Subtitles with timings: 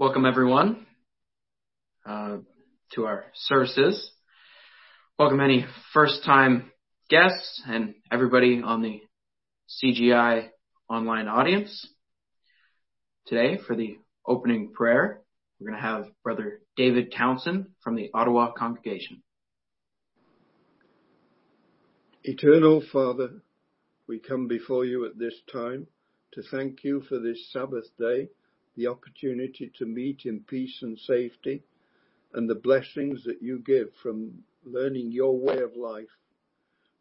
[0.00, 0.86] Welcome everyone
[2.06, 2.38] uh,
[2.94, 4.10] to our services.
[5.18, 6.72] Welcome any first time
[7.10, 9.02] guests and everybody on the
[9.68, 10.48] CGI
[10.88, 11.86] online audience.
[13.26, 15.20] Today for the opening prayer,
[15.60, 19.22] we're going to have Brother David Townsend from the Ottawa congregation.
[22.24, 23.42] Eternal Father,
[24.08, 25.88] we come before you at this time
[26.32, 28.28] to thank you for this Sabbath day
[28.76, 31.62] the opportunity to meet in peace and safety,
[32.34, 36.16] and the blessings that you give from learning your way of life.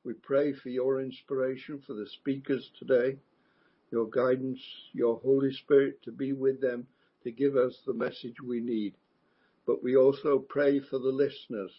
[0.03, 3.17] We pray for your inspiration for the speakers today,
[3.91, 4.61] your guidance,
[4.93, 6.87] your Holy Spirit to be with them
[7.23, 8.95] to give us the message we need.
[9.65, 11.71] But we also pray for the listeners,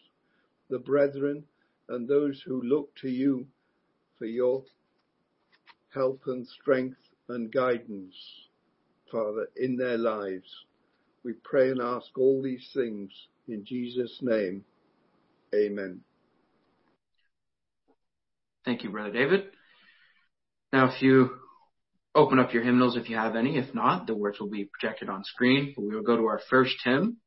[0.68, 1.44] the brethren,
[1.88, 3.46] and those who look to you
[4.18, 4.64] for your
[5.92, 8.49] help and strength and guidance.
[9.10, 10.48] Father, in their lives.
[11.24, 13.10] We pray and ask all these things
[13.48, 14.64] in Jesus' name.
[15.54, 16.00] Amen.
[18.64, 19.44] Thank you, Brother David.
[20.72, 21.30] Now, if you
[22.14, 25.08] open up your hymnals, if you have any, if not, the words will be projected
[25.08, 25.74] on screen.
[25.76, 27.18] We will go to our first hymn,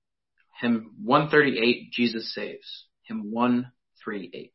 [0.61, 2.85] hymn 138, Jesus Saves.
[3.03, 4.51] Hymn 138.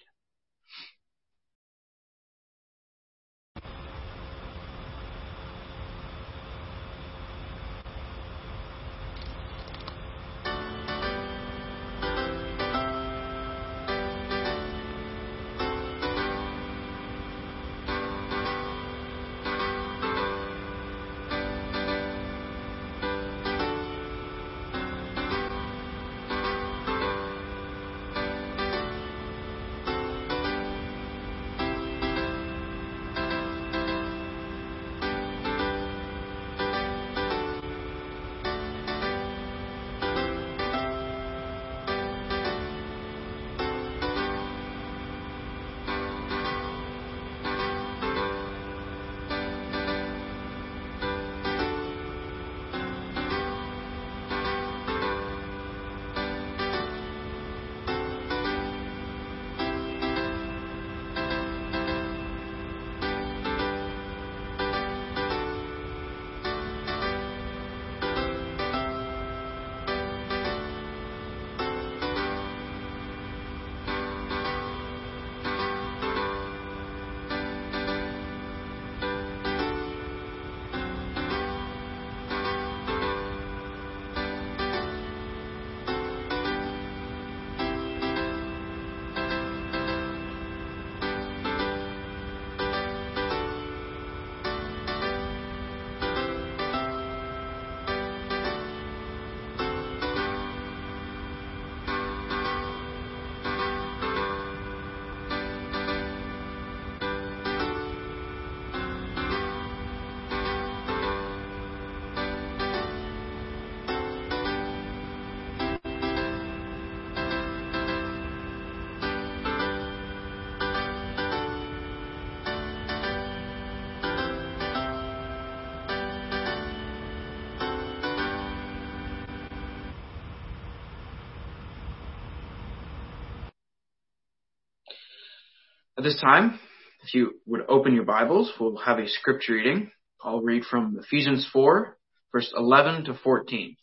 [136.09, 136.59] This time,
[137.05, 139.91] if you would open your Bibles, we'll have a scripture reading.
[140.25, 141.99] I'll read from Ephesians 4,
[142.33, 143.77] verse 11 to 14.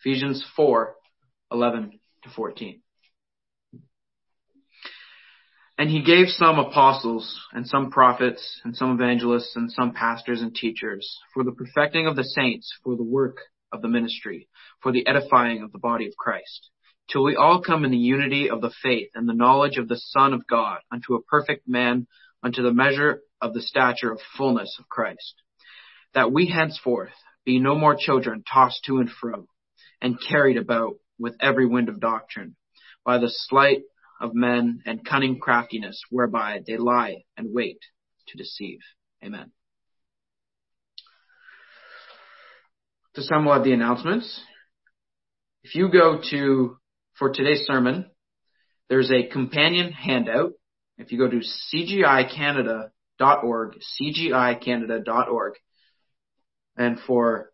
[0.00, 0.94] Ephesians 4,
[1.52, 2.82] 11 to 14.
[5.78, 10.52] And he gave some apostles and some prophets and some evangelists and some pastors and
[10.52, 13.36] teachers for the perfecting of the saints, for the work
[13.72, 14.48] of the ministry,
[14.80, 16.71] for the edifying of the body of Christ
[17.12, 19.98] till we all come in the unity of the faith and the knowledge of the
[19.98, 22.06] Son of God, unto a perfect man,
[22.42, 25.34] unto the measure of the stature of fullness of Christ.
[26.14, 27.12] That we henceforth
[27.44, 29.46] be no more children tossed to and fro,
[30.00, 32.56] and carried about with every wind of doctrine,
[33.04, 33.82] by the sleight
[34.20, 37.78] of men and cunning craftiness whereby they lie and wait
[38.28, 38.78] to deceive.
[39.24, 39.50] Amen.
[43.14, 44.40] To sum up the announcements,
[45.64, 46.78] if you go to
[47.18, 48.06] for today's sermon,
[48.88, 50.52] there's a companion handout.
[50.98, 51.40] If you go to
[51.74, 55.52] cgicanada.org, cgicanada.org,
[56.76, 57.50] and for,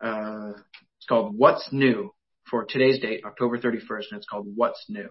[0.00, 0.52] uh,
[0.96, 2.12] it's called What's New
[2.48, 5.08] for today's date, October 31st, and it's called What's New.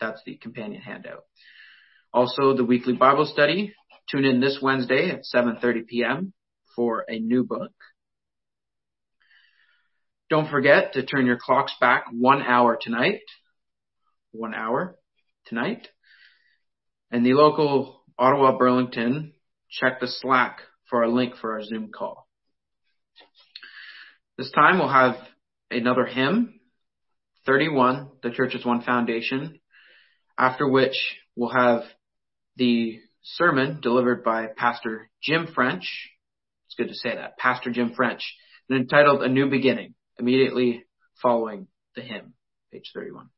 [0.00, 1.24] That's the companion handout.
[2.12, 3.74] Also, the weekly Bible study.
[4.10, 6.32] Tune in this Wednesday at 7.30 p.m.
[6.74, 7.72] for a new book.
[10.32, 13.20] Don't forget to turn your clocks back one hour tonight.
[14.30, 14.96] One hour
[15.44, 15.88] tonight.
[17.10, 19.34] And the local Ottawa Burlington,
[19.68, 22.26] check the Slack for a link for our Zoom call.
[24.38, 25.16] This time we'll have
[25.70, 26.58] another hymn,
[27.44, 29.60] 31, The Church is One Foundation,
[30.38, 30.96] after which
[31.36, 31.82] we'll have
[32.56, 35.84] the sermon delivered by Pastor Jim French.
[36.68, 38.22] It's good to say that, Pastor Jim French,
[38.70, 40.84] and entitled A New Beginning, immediately
[41.20, 42.34] following the hymn,
[42.72, 43.28] page 31.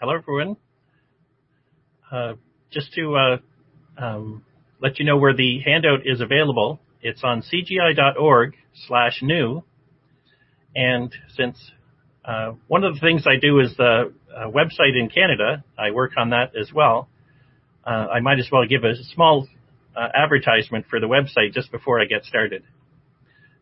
[0.00, 0.56] Hello, everyone.
[2.10, 2.32] Uh,
[2.70, 3.36] just to uh,
[4.02, 4.42] um,
[4.80, 9.62] let you know where the handout is available, it's on cgi.org slash new.
[10.74, 11.58] And since
[12.24, 16.12] uh, one of the things I do is the uh, website in Canada, I work
[16.16, 17.10] on that as well.
[17.86, 19.48] Uh, I might as well give a small
[19.94, 22.62] uh, advertisement for the website just before I get started.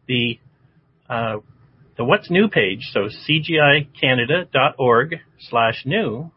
[0.07, 0.39] The
[1.99, 5.17] the What's New page, so cgicanada.org
[5.51, 6.31] slash new,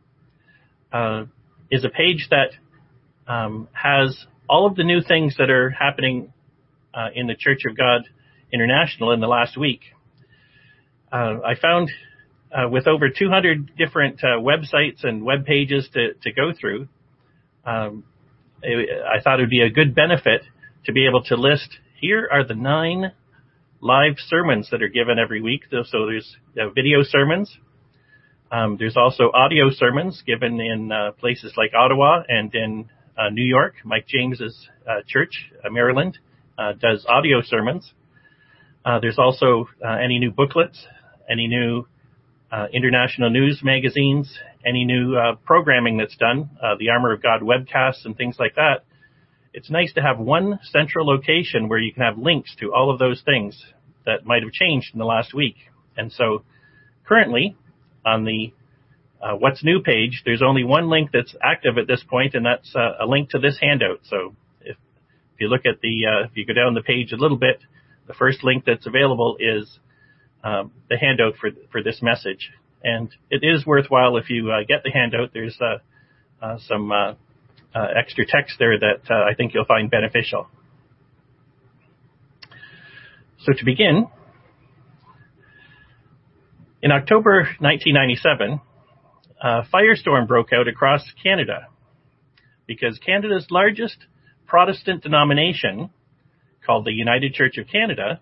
[0.91, 1.25] uh,
[1.69, 2.49] is a page that
[3.31, 6.33] um, has all of the new things that are happening
[6.95, 8.01] uh, in the Church of God
[8.51, 9.81] International in the last week.
[11.11, 11.91] Uh, I found
[12.51, 16.87] uh, with over 200 different uh, websites and web pages to, to go through,
[17.65, 18.03] um,
[18.63, 20.41] I thought it would be a good benefit
[20.85, 23.11] to be able to list here are the nine
[23.81, 25.63] live sermons that are given every week.
[25.69, 27.57] So there's uh, video sermons.
[28.51, 33.43] Um, there's also audio sermons given in uh, places like Ottawa and in uh, New
[33.45, 33.75] York.
[33.83, 36.19] Mike James's uh, church, uh, Maryland,
[36.57, 37.91] uh, does audio sermons.
[39.01, 40.85] there's also any new booklets,
[41.29, 41.87] any new
[42.73, 48.35] international news magazines, any new programming that's done, the Armor of God webcasts and things
[48.37, 48.83] like that
[49.53, 52.99] it's nice to have one central location where you can have links to all of
[52.99, 53.61] those things
[54.05, 55.55] that might have changed in the last week.
[55.97, 56.43] And so
[57.05, 57.55] currently
[58.05, 58.53] on the
[59.21, 62.75] uh, What's New page, there's only one link that's active at this point, and that's
[62.75, 63.99] uh, a link to this handout.
[64.09, 64.77] So if,
[65.35, 67.59] if you look at the, uh, if you go down the page a little bit,
[68.07, 69.79] the first link that's available is
[70.43, 72.49] um, the handout for for this message.
[72.83, 75.29] And it is worthwhile if you uh, get the handout.
[75.33, 75.77] There's uh,
[76.43, 76.91] uh, some
[77.75, 80.47] extra text there that uh, I think you'll find beneficial.
[83.43, 84.07] So to begin,
[86.81, 88.61] in October 1997,
[89.41, 91.67] a firestorm broke out across Canada
[92.67, 93.97] because Canada's largest
[94.45, 95.89] Protestant denomination,
[96.65, 98.19] called the United Church of Canada,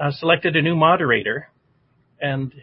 [0.00, 1.48] uh, selected a new moderator.
[2.20, 2.54] And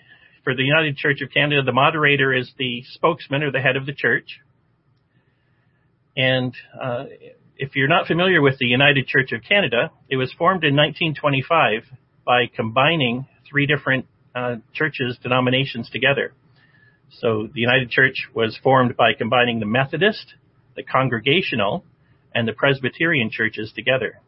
[0.44, 3.86] for the United Church of Canada, the moderator is the spokesman or the head of
[3.86, 4.40] the church.
[6.20, 7.06] And uh,
[7.56, 11.84] if you're not familiar with the United Church of Canada, it was formed in 1925
[12.26, 16.34] by combining three different uh, churches, denominations together.
[17.22, 20.34] So the United Church was formed by combining the Methodist,
[20.76, 21.86] the Congregational,
[22.36, 24.20] and the Presbyterian churches together.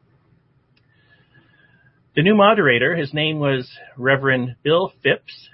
[2.15, 5.49] The new moderator, his name was Reverend Bill Phipps.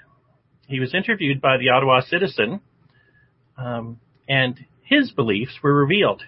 [0.67, 2.61] He was interviewed by the Ottawa Citizen,
[3.57, 6.23] um, and his beliefs were revealed.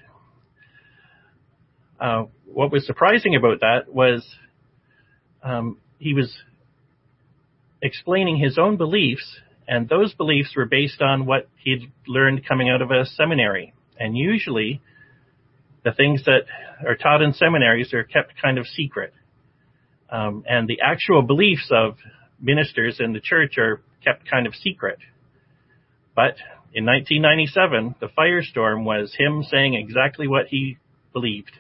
[2.00, 4.28] Uh, what was surprising about that was
[5.44, 6.38] um, he was
[7.82, 12.82] explaining his own beliefs, and those beliefs were based on what he'd learned coming out
[12.82, 13.74] of a seminary.
[13.98, 14.82] And usually,
[15.84, 16.44] the things that
[16.86, 19.14] are taught in seminaries are kept kind of secret.
[20.10, 21.98] Um, and the actual beliefs of
[22.42, 25.00] ministers in the church are kept kind of secret.
[26.16, 26.36] But
[26.74, 30.78] in 1997, the firestorm was him saying exactly what he
[31.14, 31.52] believed.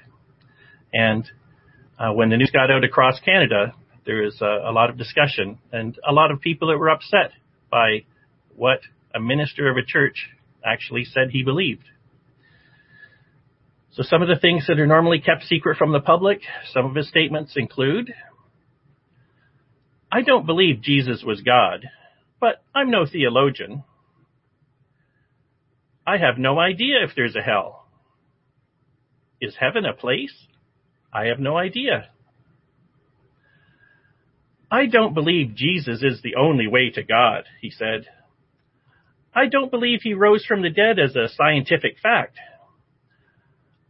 [0.93, 1.29] And
[1.97, 3.73] uh, when the news got out across Canada,
[4.05, 7.31] there was a, a lot of discussion and a lot of people that were upset
[7.71, 8.05] by
[8.55, 8.81] what
[9.13, 10.29] a minister of a church
[10.63, 11.85] actually said he believed.
[13.91, 16.95] So some of the things that are normally kept secret from the public, some of
[16.95, 18.13] his statements include,
[20.11, 21.85] I don't believe Jesus was God,
[22.39, 23.83] but I'm no theologian.
[26.05, 27.85] I have no idea if there's a hell.
[29.41, 30.33] Is heaven a place?
[31.13, 32.09] I have no idea.
[34.71, 38.05] I don't believe Jesus is the only way to God, he said.
[39.33, 42.37] I don't believe he rose from the dead as a scientific fact.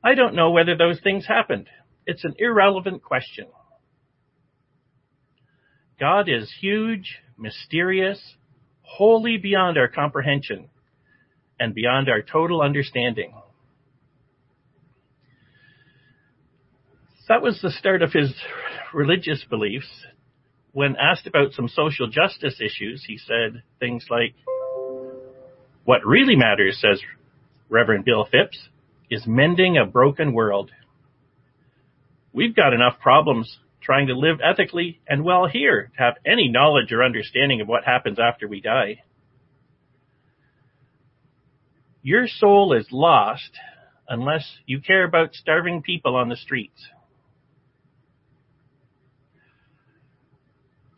[0.03, 1.67] I don't know whether those things happened.
[2.05, 3.47] It's an irrelevant question.
[5.99, 8.35] God is huge, mysterious,
[8.81, 10.69] wholly beyond our comprehension,
[11.59, 13.33] and beyond our total understanding.
[17.27, 18.33] That was the start of his
[18.91, 19.87] religious beliefs.
[20.71, 24.33] When asked about some social justice issues, he said things like,
[25.83, 27.01] What really matters, says
[27.69, 28.69] Reverend Bill Phipps,
[29.11, 30.71] is mending a broken world.
[32.33, 36.91] We've got enough problems trying to live ethically and well here to have any knowledge
[36.91, 39.03] or understanding of what happens after we die.
[42.09, 43.51] Your soul is lost
[44.07, 46.87] unless you care about starving people on the streets.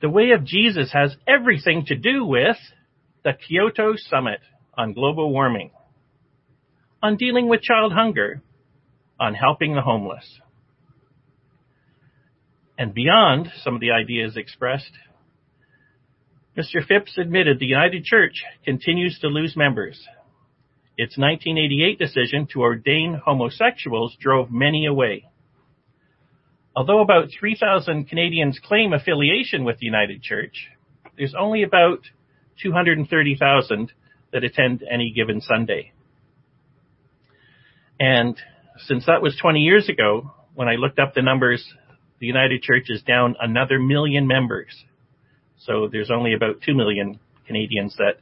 [0.01, 2.55] The way of Jesus has everything to do with
[3.25, 4.39] the Kyoto Summit
[4.73, 5.71] on global warming,
[7.03, 8.41] on dealing with child hunger,
[9.19, 10.39] on helping the homeless.
[12.77, 14.93] And beyond some of the ideas expressed,
[16.57, 16.87] Mr.
[16.87, 20.01] Phipps admitted the United Church continues to lose members.
[20.97, 25.25] Its 1988 decision to ordain homosexuals drove many away.
[26.75, 30.69] Although about 3,000 Canadians claim affiliation with the United Church,
[31.17, 31.99] there's only about
[32.61, 33.91] 230,000
[34.31, 35.91] that attend any given Sunday.
[37.99, 38.37] And
[38.85, 41.65] since that was 20 years ago, when I looked up the numbers,
[42.19, 44.85] the United Church is down another million members.
[45.59, 48.15] So there's only about 2 million Canadians that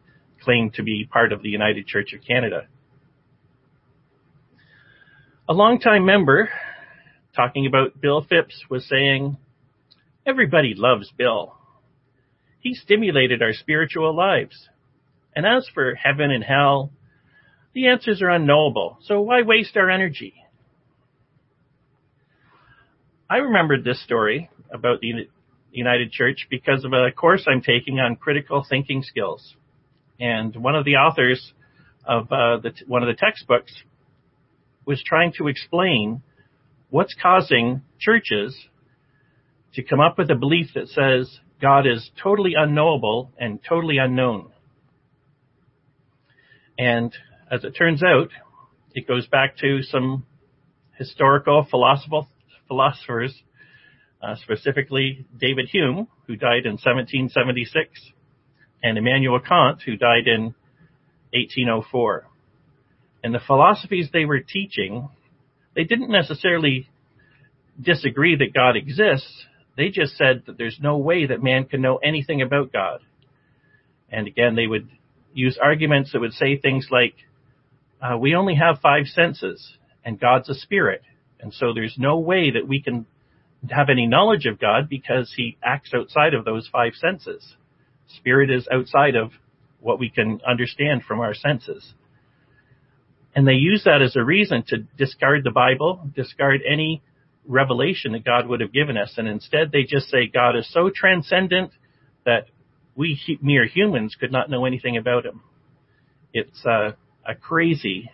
[0.49, 2.65] claim to be part of the United Church of Canada.
[5.47, 6.49] A longtime member
[7.35, 9.37] talking about Bill Phipps was saying,
[10.25, 11.55] everybody loves Bill.
[12.61, 14.69] He stimulated our spiritual lives.
[15.35, 16.93] And as for heaven and hell,
[17.75, 20.33] the answers are unknowable, so why waste our energy?
[23.29, 25.27] I remembered this story about the
[25.71, 29.55] United Church because of a course I'm taking on critical thinking skills.
[30.19, 31.53] And one of the authors
[32.05, 33.73] of uh, the, one of the textbooks
[34.85, 36.21] was trying to explain
[36.89, 38.55] what's causing churches
[39.75, 44.51] to come up with a belief that says God is totally unknowable and totally unknown.
[46.77, 47.13] And
[47.51, 48.29] as it turns out,
[48.93, 50.25] it goes back to some
[50.97, 53.33] historical philosophers,
[54.21, 58.11] uh, specifically David Hume, who died in 1776,
[58.81, 60.55] and Immanuel Kant, who died in
[61.33, 62.25] 1804.
[63.23, 65.09] And the philosophies they were teaching,
[65.75, 66.89] they didn't necessarily
[67.81, 69.45] disagree that God exists.
[69.77, 73.01] They just said that there's no way that man can know anything about God.
[74.11, 74.89] And again, they would
[75.33, 77.15] use arguments that would say things like,
[78.01, 81.01] uh, we only have five senses and God's a spirit.
[81.39, 83.05] And so there's no way that we can
[83.69, 87.55] have any knowledge of God because he acts outside of those five senses.
[88.17, 89.31] Spirit is outside of
[89.79, 91.93] what we can understand from our senses.
[93.35, 97.01] And they use that as a reason to discard the Bible, discard any
[97.45, 99.13] revelation that God would have given us.
[99.17, 101.71] And instead they just say God is so transcendent
[102.25, 102.47] that
[102.95, 105.41] we mere humans could not know anything about him.
[106.33, 106.95] It's a,
[107.25, 108.11] a crazy,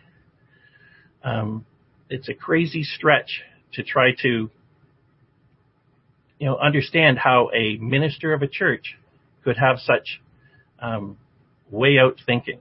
[1.23, 1.65] um,
[2.09, 3.41] it's a crazy stretch
[3.73, 4.49] to try to,
[6.39, 8.95] you know, understand how a minister of a church
[9.45, 10.21] could have such
[10.79, 11.17] um,
[11.69, 12.59] way out thinking.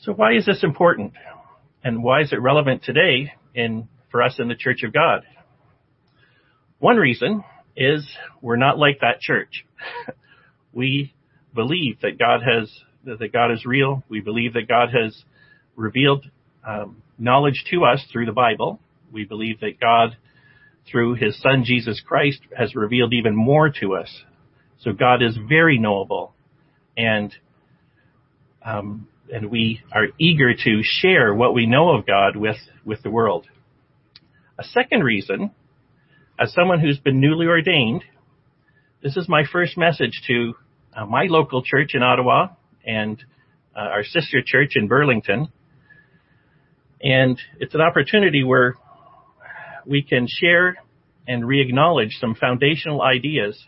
[0.00, 1.14] So why is this important?
[1.82, 5.22] And why is it relevant today in, for us in the Church of God?
[6.78, 7.44] One reason
[7.76, 8.06] is
[8.42, 9.64] we're not like that church.
[10.72, 11.14] we
[11.54, 12.70] believe that God has,
[13.04, 14.02] that God is real.
[14.08, 15.24] We believe that God has
[15.74, 16.26] revealed
[16.66, 18.80] um, knowledge to us through the Bible.
[19.12, 20.16] We believe that God,
[20.90, 24.22] through His Son Jesus Christ, has revealed even more to us.
[24.78, 26.34] So God is very knowable,
[26.96, 27.34] and
[28.64, 33.10] um, and we are eager to share what we know of God with with the
[33.10, 33.46] world.
[34.58, 35.50] A second reason
[36.38, 38.04] as someone who's been newly ordained,
[39.02, 40.54] this is my first message to
[40.94, 42.48] uh, my local church in Ottawa
[42.84, 43.22] and
[43.74, 45.48] uh, our sister church in Burlington.
[47.02, 48.74] And it's an opportunity where
[49.86, 50.76] we can share
[51.26, 53.62] and re-acknowledge some foundational ideas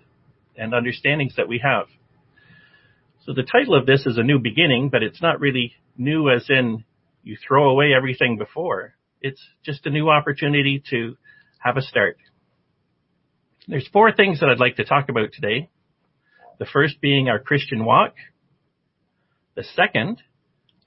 [0.57, 1.87] and understandings that we have.
[3.25, 6.47] So the title of this is a new beginning, but it's not really new as
[6.49, 6.85] in
[7.23, 8.95] you throw away everything before.
[9.21, 11.17] It's just a new opportunity to
[11.59, 12.17] have a start.
[13.67, 15.69] There's four things that I'd like to talk about today.
[16.59, 18.15] The first being our Christian walk.
[19.57, 20.23] The second,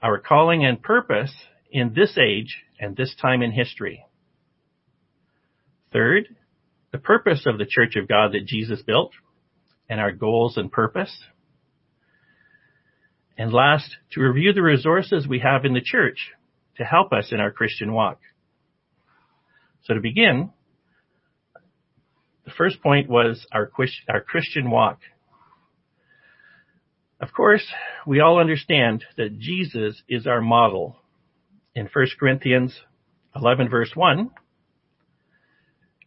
[0.02, 1.34] our calling and purpose
[1.72, 4.06] in this age and this time in history.
[5.94, 6.28] Third,
[6.92, 9.12] the purpose of the church of God that Jesus built
[9.90, 11.16] and our goals and purpose.
[13.38, 16.32] And last, to review the resources we have in the church
[16.78, 18.20] to help us in our Christian walk.
[19.84, 20.52] So to begin,
[22.46, 23.72] the first point was our,
[24.10, 25.00] our Christian walk.
[27.20, 27.66] Of course,
[28.06, 30.98] we all understand that Jesus is our model.
[31.76, 32.78] In 1 Corinthians
[33.36, 34.32] 11 verse 1,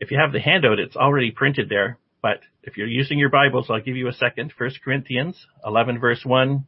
[0.04, 3.68] if you have the handout, it's already printed there, but if you're using your Bibles,
[3.70, 4.52] I'll give you a second.
[4.56, 6.66] 1 Corinthians 11 verse 1,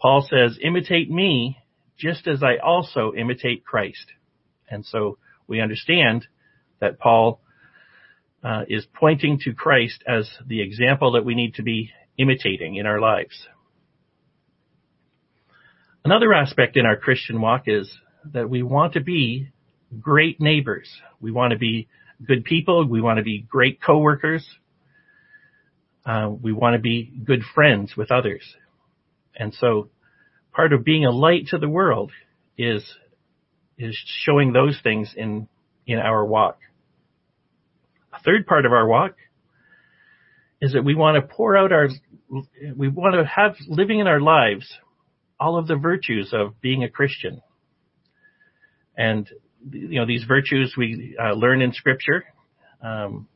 [0.00, 1.58] Paul says, imitate me
[1.96, 4.06] just as I also imitate Christ.
[4.68, 6.26] And so we understand
[6.80, 7.40] that Paul
[8.42, 12.86] uh, is pointing to Christ as the example that we need to be imitating in
[12.86, 13.46] our lives.
[16.04, 17.88] Another aspect in our Christian walk is
[18.32, 19.50] that we want to be
[20.00, 20.88] great neighbors.
[21.20, 21.86] We want to be
[22.24, 22.86] good people.
[22.86, 24.46] We want to be great coworkers.
[26.04, 28.42] Uh, we want to be good friends with others.
[29.36, 29.90] And so
[30.52, 32.10] part of being a light to the world
[32.56, 32.82] is,
[33.76, 35.48] is showing those things in,
[35.86, 36.58] in our walk.
[38.12, 39.14] A third part of our walk
[40.60, 41.88] is that we want to pour out our,
[42.74, 44.68] we want to have living in our lives
[45.38, 47.42] all of the virtues of being a Christian.
[48.96, 49.28] And,
[49.70, 52.24] you know, these virtues we uh, learn in scripture.
[52.82, 53.28] Um,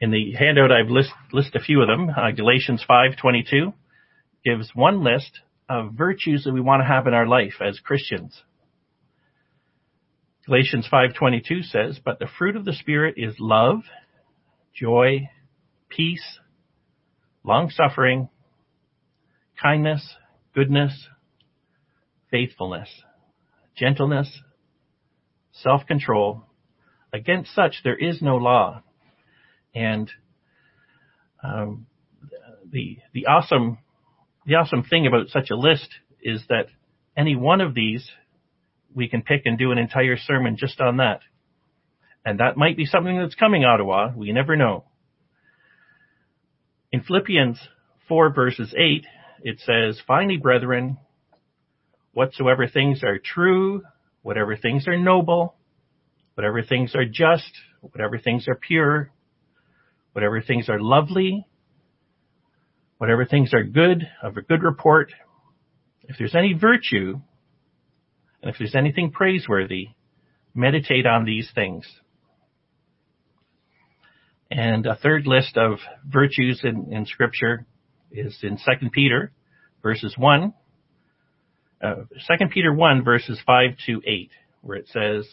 [0.00, 2.10] in the handout, I've list, list a few of them.
[2.10, 3.72] Uh, Galatians 5:22
[4.44, 8.42] gives one list of virtues that we want to have in our life as Christians.
[10.46, 13.84] Galatians 5:22 says, "But the fruit of the spirit is love,
[14.74, 15.30] joy,
[15.88, 16.38] peace,
[17.42, 18.28] long suffering,
[19.62, 20.16] kindness,
[20.54, 21.08] goodness,
[22.30, 22.90] faithfulness,
[23.76, 24.42] gentleness,
[25.62, 26.44] self-control.
[27.12, 28.82] Against such there is no law.
[29.74, 30.10] And
[31.42, 31.86] um,
[32.70, 33.78] the the awesome
[34.46, 35.88] the awesome thing about such a list
[36.22, 36.66] is that
[37.16, 38.10] any one of these
[38.94, 41.20] we can pick and do an entire sermon just on that.
[42.24, 44.12] And that might be something that's coming, Ottawa.
[44.16, 44.84] We never know.
[46.92, 47.58] In Philippians
[48.08, 49.04] 4 verses 8,
[49.42, 50.98] it says, Finally, brethren,
[52.12, 53.82] whatsoever things are true,
[54.24, 55.54] whatever things are noble,
[56.34, 59.10] whatever things are just, whatever things are pure,
[60.12, 61.46] whatever things are lovely,
[62.96, 65.12] whatever things are good, of a good report,
[66.04, 67.20] if there's any virtue,
[68.40, 69.88] and if there's anything praiseworthy,
[70.54, 71.86] meditate on these things.
[74.50, 77.66] And a third list of virtues in, in scripture
[78.10, 79.32] is in 2 Peter
[79.82, 80.54] verses 1,
[81.84, 81.96] uh,
[82.38, 84.30] 2 Peter 1 verses 5 to 8,
[84.62, 85.28] where it says,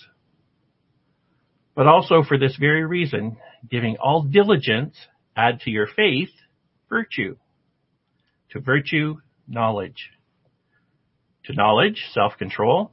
[1.75, 3.37] But also for this very reason,
[3.69, 4.95] giving all diligence,
[5.35, 6.29] add to your faith
[6.89, 7.37] virtue,
[8.49, 9.15] to virtue
[9.47, 10.09] knowledge,
[11.45, 12.91] to knowledge self-control,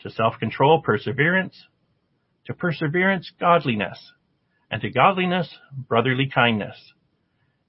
[0.00, 1.54] to self-control perseverance,
[2.46, 4.12] to perseverance godliness,
[4.72, 5.54] and to godliness
[5.88, 6.76] brotherly kindness,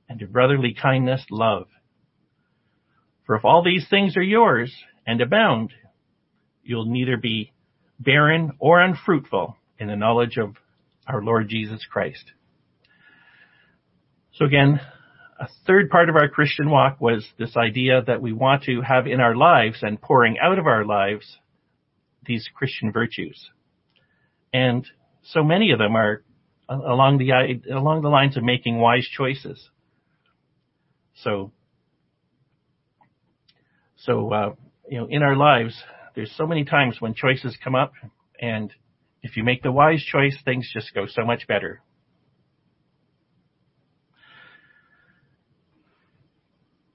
[0.09, 1.67] and to brotherly kindness love.
[3.27, 4.73] For if all these things are yours
[5.05, 5.71] and abound,
[6.63, 7.51] you'll neither be
[7.99, 10.55] barren or unfruitful in the knowledge of
[11.07, 12.31] our Lord Jesus Christ.
[14.33, 14.79] So again,
[15.39, 19.07] a third part of our Christian walk was this idea that we want to have
[19.07, 21.37] in our lives and pouring out of our lives
[22.25, 23.49] these Christian virtues.
[24.53, 24.87] And
[25.23, 26.23] so many of them are
[26.69, 27.31] along the,
[27.71, 29.69] along the lines of making wise choices.
[31.15, 31.51] So,
[33.97, 34.55] so, uh,
[34.89, 35.75] you know, in our lives,
[36.15, 37.93] there's so many times when choices come up
[38.39, 38.71] and
[39.21, 41.81] if you make the wise choice, things just go so much better.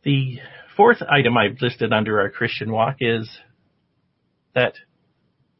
[0.05, 0.39] The
[0.77, 3.29] fourth item I've listed under our Christian walk is
[4.55, 4.75] that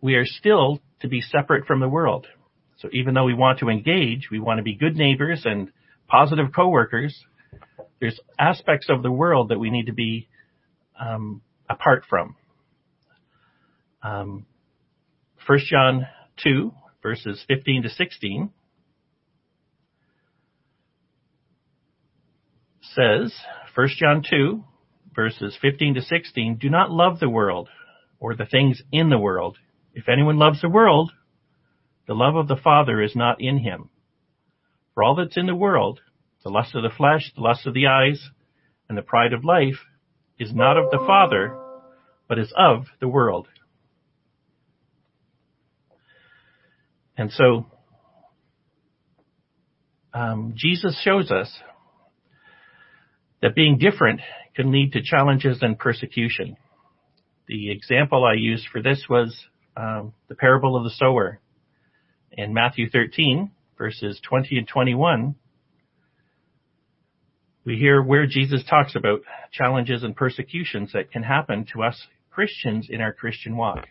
[0.01, 2.27] we are still to be separate from the world.
[2.79, 5.73] So even though we want to engage, we want to be good neighbors and
[6.07, 7.19] positive coworkers,
[8.01, 10.29] there's aspects of the world that we need to be
[11.01, 12.37] um, apart from.
[14.03, 14.47] Um,
[15.47, 16.07] 1 John
[16.43, 18.51] 2, verses 15 to 16
[22.95, 23.33] says,
[23.75, 24.65] 1 John 2,
[25.15, 27.69] verses 15 to 16, do not love the world
[28.19, 29.57] or the things in the world.
[29.95, 31.13] If anyone loves the world,
[32.07, 33.91] the love of the Father is not in him.
[34.95, 36.01] For all that's in the world,
[36.43, 38.31] the lust of the flesh, the lust of the eyes,
[38.89, 39.79] and the pride of life,
[40.39, 41.57] is not of the Father,
[42.29, 43.49] but is of the world.
[47.17, 47.67] And so,
[50.15, 51.53] um, Jesus shows us
[53.43, 54.21] that being different
[54.55, 56.57] can lead to challenges and persecution.
[57.47, 59.37] The example I used for this was
[59.77, 61.41] um, the parable of the sower
[62.33, 65.35] in Matthew 13, verses 20 and 21.
[67.69, 69.21] We hear where Jesus talks about
[69.53, 73.87] challenges and persecutions that can happen to us Christians in our Christian walk.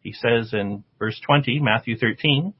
[0.00, 2.54] He says in verse 20, Matthew 13,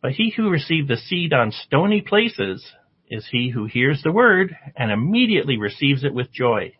[0.00, 2.64] But he who received the seed on stony places
[3.08, 6.74] is he who hears the word and immediately receives it with joy.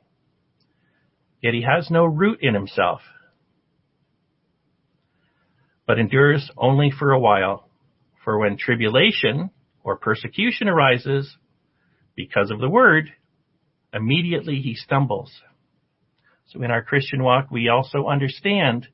[1.42, 3.00] Yet he has no root in himself
[5.88, 7.68] but endures only for a while.
[8.24, 9.50] For when tribulation
[9.82, 11.36] or persecution arises
[12.26, 13.10] because of the word,
[13.94, 15.32] immediately he stumbles.
[16.48, 18.88] So in our Christian walk, we also understand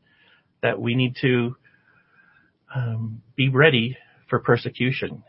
[0.63, 1.57] that we need to
[2.75, 3.97] um, be ready
[4.29, 5.25] for persecution.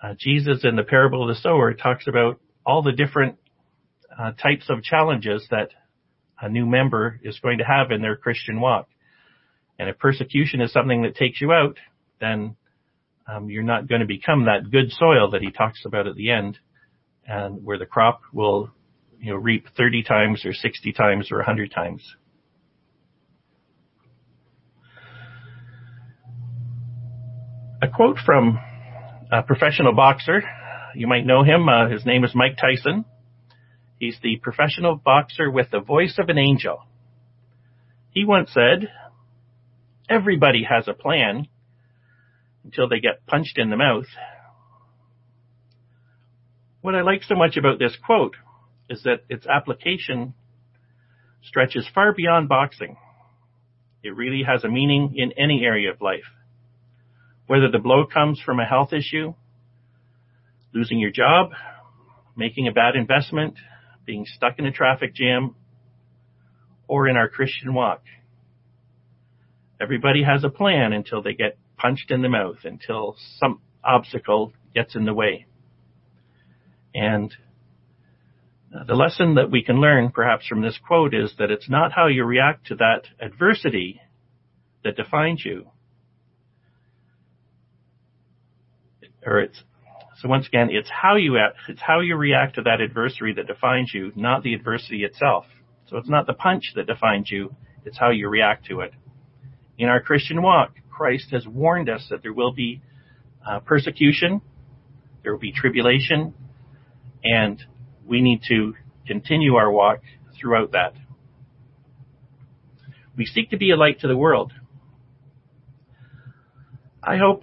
[0.00, 3.36] Uh, Jesus in the parable of the sower talks about all the different
[4.16, 5.70] uh, types of challenges that
[6.40, 8.88] a new member is going to have in their Christian walk.
[9.78, 11.78] And if persecution is something that takes you out,
[12.20, 12.56] then
[13.28, 16.30] um, you're not going to become that good soil that he talks about at the
[16.30, 16.58] end,
[17.26, 18.70] and where the crop will,
[19.18, 22.02] you know, reap 30 times or 60 times or 100 times.
[27.82, 28.58] A quote from
[29.30, 30.42] a professional boxer.
[30.94, 31.68] You might know him.
[31.68, 33.04] Uh, his name is Mike Tyson.
[33.98, 36.84] He's the professional boxer with the voice of an angel.
[38.10, 38.88] He once said,
[40.08, 41.48] Everybody has a plan
[42.66, 44.06] until they get punched in the mouth.
[46.82, 48.34] What I like so much about this quote
[48.90, 50.34] is that its application
[51.44, 52.96] stretches far beyond boxing.
[54.02, 56.26] It really has a meaning in any area of life.
[57.46, 59.34] Whether the blow comes from a health issue,
[60.74, 61.50] losing your job,
[62.36, 63.54] making a bad investment,
[64.04, 65.54] being stuck in a traffic jam,
[66.88, 68.02] or in our Christian walk.
[69.80, 74.94] Everybody has a plan until they get punched in the mouth, until some obstacle gets
[74.94, 75.46] in the way.
[76.94, 77.34] And
[78.86, 82.08] the lesson that we can learn perhaps from this quote is that it's not how
[82.08, 84.00] you react to that adversity
[84.84, 85.66] that defines you.
[89.24, 89.62] Or it's,
[90.20, 91.36] so once again, it's how you
[91.68, 95.44] it's how you react to that adversity that defines you, not the adversity itself.
[95.88, 98.92] So it's not the punch that defines you, it's how you react to it.
[99.78, 102.80] In our Christian walk, Christ has warned us that there will be
[103.46, 104.40] uh, persecution,
[105.22, 106.32] there will be tribulation,
[107.22, 107.62] and
[108.06, 108.72] we need to
[109.06, 110.00] continue our walk
[110.40, 110.94] throughout that.
[113.14, 114.54] We seek to be a light to the world.
[117.02, 117.42] I hope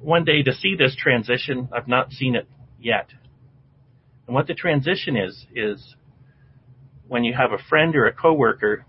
[0.00, 1.68] one day to see this transition.
[1.72, 2.48] I've not seen it
[2.80, 3.06] yet.
[4.26, 5.94] And what the transition is, is
[7.06, 8.84] when you have a friend or a coworker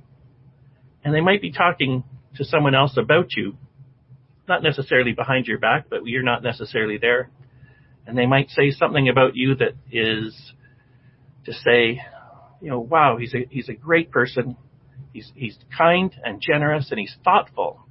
[1.03, 2.03] and they might be talking
[2.35, 3.57] to someone else about you,
[4.47, 7.29] not necessarily behind your back, but you're not necessarily there.
[8.08, 10.53] And they might say something about you that is
[11.45, 12.01] to say,
[12.62, 14.58] you know, wow, he's a, he's a great person.
[15.13, 17.81] He's, he's kind and generous and he's thoughtful.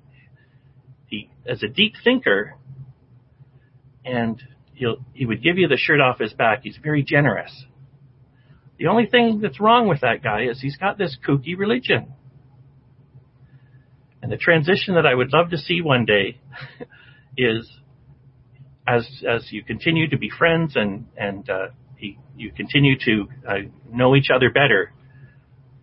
[1.07, 2.55] He, as a deep thinker,
[4.05, 4.43] and
[4.75, 6.61] he'll, he would give you the shirt off his back.
[6.62, 7.64] He's very generous.
[8.79, 12.12] The only thing that's wrong with that guy is he's got this kooky religion.
[14.25, 16.41] And the transition that I would love to see one day
[17.37, 17.71] is
[18.89, 21.67] as as you continue to be friends and and uh,
[22.35, 23.55] you continue to uh,
[23.93, 24.95] know each other better.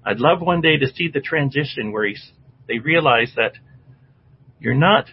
[0.04, 2.12] I'd love one day to see the transition where
[2.68, 3.52] they realize that
[4.60, 5.06] you're not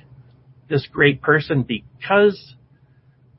[0.71, 2.55] this great person because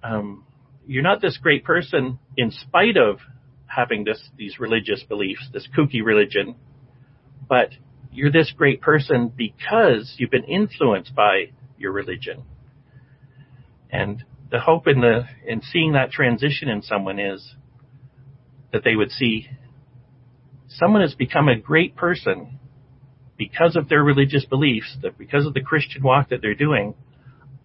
[0.04, 0.46] um,
[0.86, 3.18] you're not this great person in spite of
[3.66, 6.58] having this these religious beliefs, this kooky religion,
[7.48, 7.70] but
[8.12, 12.44] you're this great person because you've been influenced by your religion.
[13.90, 17.56] And the hope in the in seeing that transition in someone is
[18.72, 19.48] that they would see
[20.68, 22.60] someone has become a great person
[23.38, 26.94] because of their religious beliefs, that because of the Christian walk that they're doing,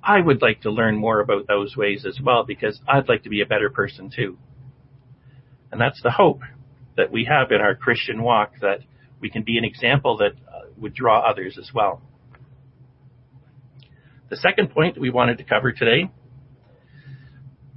[0.02, 3.28] I would like to learn more about those ways as well because I'd like to
[3.28, 4.38] be a better person too.
[5.72, 6.40] And that's the hope
[6.96, 8.80] that we have in our Christian walk that
[9.24, 12.02] we can be an example that uh, would draw others as well.
[14.28, 16.10] The second point that we wanted to cover today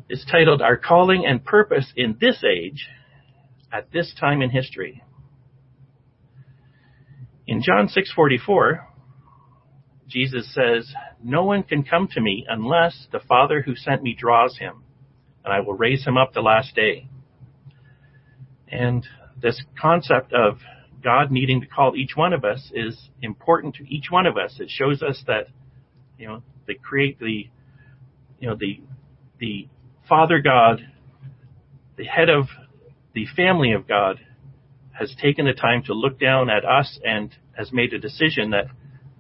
[0.10, 2.90] is titled Our Calling and Purpose in This Age
[3.72, 5.02] at This Time in History.
[7.48, 8.86] In John 6:44,
[10.06, 14.58] Jesus says, "No one can come to me unless the Father who sent me draws
[14.58, 14.84] him,
[15.46, 17.08] and I will raise him up the last day."
[18.68, 19.08] And
[19.40, 20.60] this concept of
[21.08, 24.58] God needing to call each one of us is important to each one of us.
[24.60, 25.48] It shows us that,
[26.18, 27.48] you know, the create the,
[28.40, 28.82] you know, the
[29.40, 29.70] the
[30.10, 30.82] Father God,
[31.96, 32.48] the head of
[33.14, 34.20] the family of God,
[34.92, 38.66] has taken the time to look down at us and has made a decision that,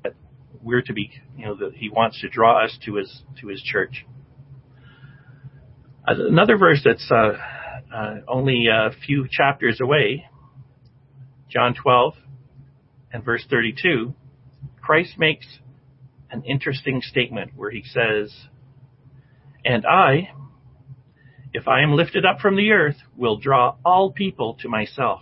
[0.03, 0.13] that
[0.61, 3.61] we're to be, you know, that He wants to draw us to His to His
[3.61, 4.05] church.
[6.05, 7.37] Another verse that's uh,
[7.95, 10.25] uh, only a few chapters away,
[11.57, 12.13] John 12
[13.11, 14.13] and verse 32,
[14.79, 15.47] Christ makes
[16.29, 18.31] an interesting statement where he says,
[19.65, 20.29] And I,
[21.53, 25.21] if I am lifted up from the earth, will draw all people to myself.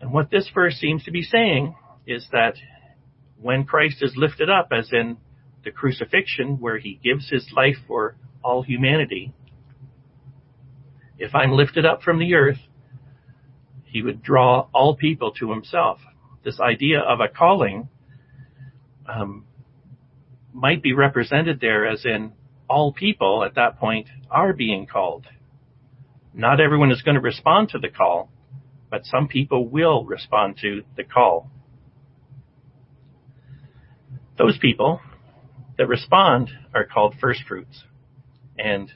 [0.00, 2.54] And what this verse seems to be saying is that
[3.40, 5.18] when Christ is lifted up, as in
[5.62, 9.32] the crucifixion, where he gives his life for all humanity,
[11.20, 12.58] if I'm lifted up from the earth,
[13.90, 15.98] he would draw all people to himself.
[16.44, 17.88] This idea of a calling
[19.06, 19.44] um,
[20.52, 22.32] might be represented there as in
[22.68, 25.26] all people at that point are being called.
[26.32, 28.30] Not everyone is going to respond to the call,
[28.90, 31.50] but some people will respond to the call.
[34.38, 35.00] Those people
[35.76, 37.82] that respond are called first fruits.
[38.56, 38.92] And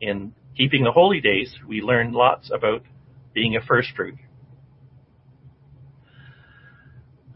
[0.00, 2.82] in keeping the holy days, we learn lots about
[3.34, 4.16] being a first fruit.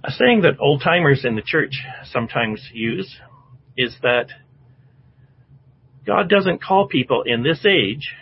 [0.06, 3.18] A saying that old timers in the church sometimes use
[3.76, 4.28] is that
[6.06, 8.14] God doesn't call people in this age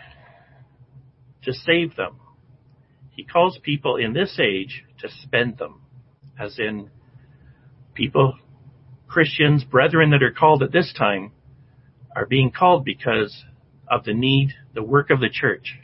[1.42, 2.16] to save them.
[3.10, 5.82] He calls people in this age to spend them,
[6.40, 6.88] as in
[7.92, 8.38] people,
[9.06, 11.32] Christians, brethren that are called at this time
[12.16, 13.44] are being called because
[13.90, 15.74] of the need, the work of the church.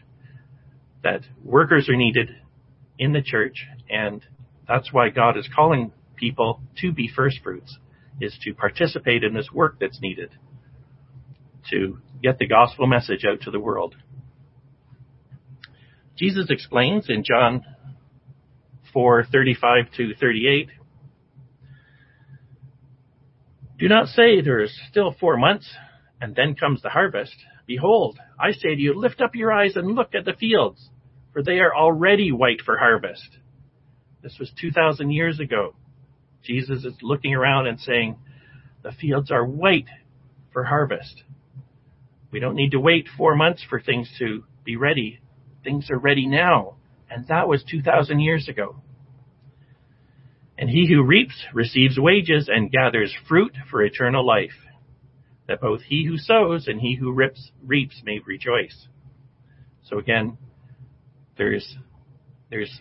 [1.05, 2.31] That workers are needed
[2.99, 4.25] in the church, and
[4.71, 7.77] that's why God is calling people to be first fruits,
[8.21, 10.31] is to participate in this work that's needed
[11.71, 13.97] to get the gospel message out to the world.
[16.17, 17.65] Jesus explains in John
[18.95, 20.69] 4:35 to 38
[23.77, 25.75] Do not say there is still 4 months
[26.21, 27.35] and then comes the harvest.
[27.67, 30.91] Behold, I say to you, lift up your eyes and look at the fields,
[31.33, 33.39] for they are already white for harvest.
[34.23, 35.75] This was 2,000 years ago.
[36.43, 38.17] Jesus is looking around and saying,
[38.83, 39.89] the fields are white
[40.53, 41.23] for harvest.
[42.31, 45.21] We don't need to wait four months for things to be ready.
[45.65, 46.77] Things are ready now.
[47.11, 48.77] And that was 2,000 years ago.
[50.57, 54.53] And he who reaps receives wages and gathers fruit for eternal life,
[55.49, 58.87] that both he who sows and he who rips, reaps may rejoice.
[59.85, 60.39] So again,
[61.37, 61.77] there's,
[62.51, 62.81] there's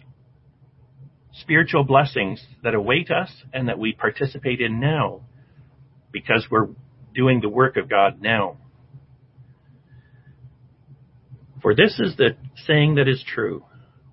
[1.41, 5.21] spiritual blessings that await us and that we participate in now
[6.12, 6.67] because we're
[7.13, 8.58] doing the work of God now.
[11.62, 13.65] For this is the saying that is true.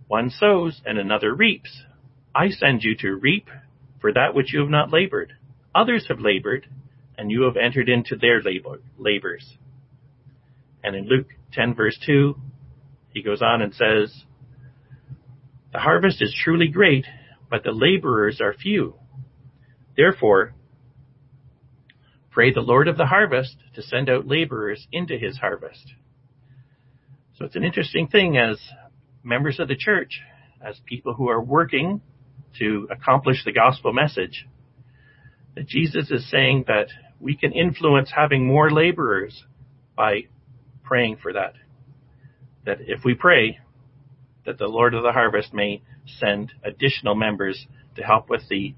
[0.08, 1.82] One sows and another reaps.
[2.34, 3.48] I send you to reap
[4.00, 5.32] for that which you have not labored.
[5.74, 6.66] Others have labored,
[7.18, 9.56] and you have entered into their labor, labors.
[10.82, 12.36] And in Luke 10 verse 2,
[13.10, 14.24] he goes on and says,
[15.76, 17.04] The harvest is truly great,
[17.50, 18.94] but the laborers are few.
[19.94, 20.54] Therefore,
[22.30, 25.92] pray the Lord of the harvest to send out laborers into his harvest.
[27.34, 28.58] So it's an interesting thing as
[29.22, 30.22] members of the church,
[30.62, 32.00] as people who are working
[32.58, 34.46] to accomplish the gospel message,
[35.56, 36.86] that Jesus is saying that
[37.20, 39.44] we can influence having more laborers
[39.94, 40.22] by
[40.84, 41.52] praying for that.
[42.64, 43.58] That if we pray,
[44.46, 45.82] that the Lord of the harvest may
[46.18, 48.74] send additional members to help with the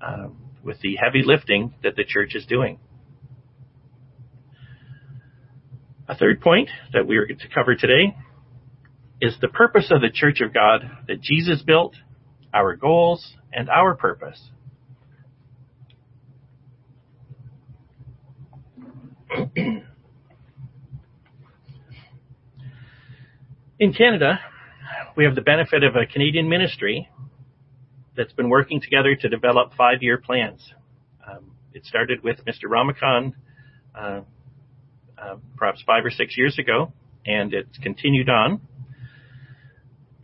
[0.00, 0.28] uh,
[0.62, 2.78] with the heavy lifting that the church is doing.
[6.08, 8.16] A third point that we are to cover today
[9.20, 11.94] is the purpose of the Church of God that Jesus built,
[12.52, 14.50] our goals, and our purpose.
[23.78, 24.40] In Canada,
[25.16, 27.08] we have the benefit of a Canadian ministry
[28.16, 30.72] that's been working together to develop five-year plans.
[31.26, 32.64] Um, it started with Mr.
[32.68, 33.32] Ramakan
[33.94, 34.20] uh,
[35.18, 36.92] uh, perhaps five or six years ago,
[37.24, 38.60] and it's continued on.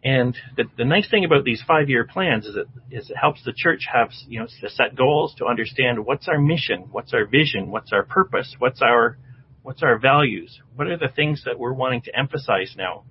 [0.05, 3.55] And the, the nice thing about these five-year plans is it, is it helps the
[3.57, 7.71] church have, you know, to set goals, to understand what's our mission, what's our vision,
[7.71, 9.17] what's our purpose, what's our,
[9.63, 13.05] what's our values, what are the things that we're wanting to emphasize now.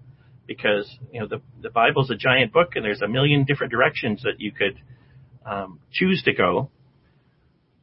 [0.47, 4.23] Because, you know, the, the Bible's a giant book and there's a million different directions
[4.23, 4.79] that you could
[5.45, 6.69] um, choose to go.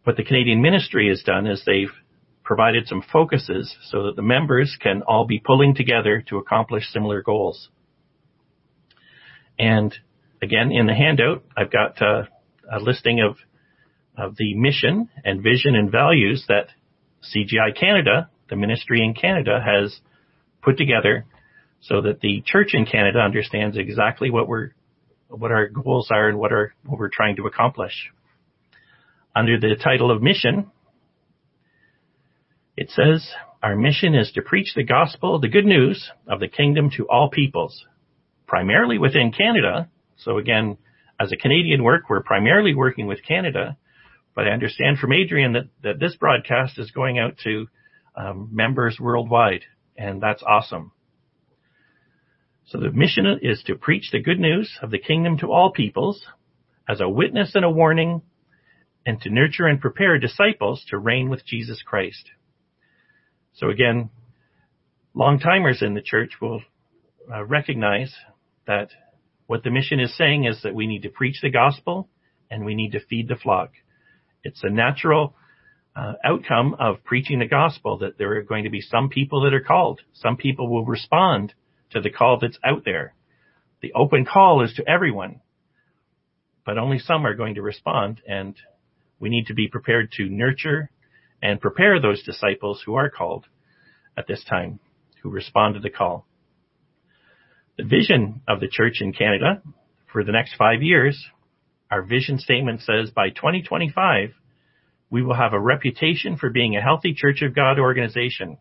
[0.05, 1.93] What the Canadian ministry has done is they've
[2.43, 7.23] provided some focuses so that the members can all be pulling together to accomplish similar
[7.23, 7.69] goals.
[9.59, 9.95] And
[10.43, 12.25] again, in the handout, I've got uh,
[12.71, 13.37] a listing of
[14.19, 16.67] of the mission and vision and values that
[17.23, 20.01] CGI Canada, the ministry in Canada, has
[20.61, 21.25] put together
[21.81, 24.71] so that the church in Canada understands exactly what we're
[25.29, 28.11] what our goals are and what are what we're trying to accomplish.
[29.37, 30.71] Under the title of mission,
[32.77, 33.29] it says,
[33.63, 37.29] Our mission is to preach the gospel, the good news of the kingdom to all
[37.29, 37.85] peoples,
[38.47, 39.89] primarily within Canada.
[40.17, 40.79] So again,
[41.21, 43.77] as a Canadian work, we're primarily working with Canada,
[44.35, 47.67] but I understand from Adrian that, that this broadcast is going out to
[48.17, 49.63] um, members worldwide,
[49.97, 50.93] and that's awesome.
[52.69, 56.23] So the mission is to preach the good news of the kingdom to all peoples
[56.87, 58.21] as a witness and a warning
[59.07, 62.29] and to nurture and prepare disciples to reign with Jesus Christ.
[63.55, 64.11] So again,
[65.15, 66.61] long timers in the church will
[67.33, 68.15] uh, recognize
[68.67, 68.91] that
[69.47, 72.11] what the mission is saying is that we need to preach the gospel
[72.51, 73.71] and we need to feed the flock.
[74.45, 75.35] It's a natural
[75.97, 79.55] uh, outcome of preaching the gospel that there are going to be some people that
[79.55, 80.03] are called.
[80.13, 81.55] Some people will respond
[81.91, 83.15] to the call that's out there.
[83.81, 85.41] The open call is to everyone,
[86.65, 88.57] but only some are going to respond and
[89.21, 90.91] we need to be prepared to nurture
[91.43, 93.47] and prepare those disciples who are called
[94.17, 94.81] at this time,
[95.23, 96.27] who respond to the call.
[97.77, 99.63] The vision of the church in Canada
[100.13, 101.27] for the next five years,
[101.91, 104.31] our vision statement says by 2025,
[105.11, 108.59] we will have a reputation for being a healthy Church of God organization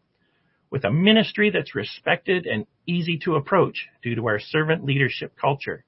[0.70, 5.84] with a ministry that's respected and easy to approach due to our servant leadership culture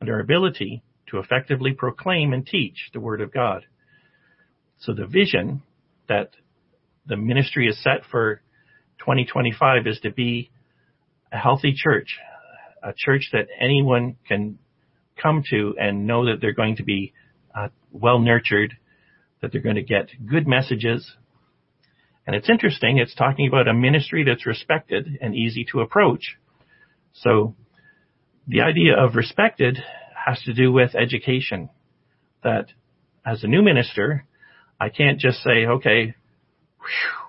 [0.00, 3.66] and our ability to effectively proclaim and teach the Word of God.
[4.78, 5.62] So the vision
[6.08, 6.30] that
[7.06, 8.42] the ministry is set for
[8.98, 10.50] 2025 is to be
[11.32, 12.18] a healthy church,
[12.82, 14.58] a church that anyone can
[15.20, 17.12] come to and know that they're going to be
[17.54, 18.74] uh, well nurtured,
[19.40, 21.12] that they're going to get good messages.
[22.26, 26.36] And it's interesting, it's talking about a ministry that's respected and easy to approach.
[27.12, 27.54] So
[28.46, 29.78] the idea of respected
[30.26, 31.68] has to do with education.
[32.42, 32.66] That
[33.26, 34.26] as a new minister,
[34.80, 36.14] I can't just say, okay,
[36.78, 37.24] whew,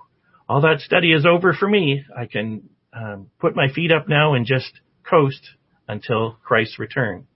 [0.48, 2.04] all that study is over for me.
[2.18, 4.72] I can um, put my feet up now and just
[5.10, 5.41] coast
[5.88, 7.28] until Christ's return.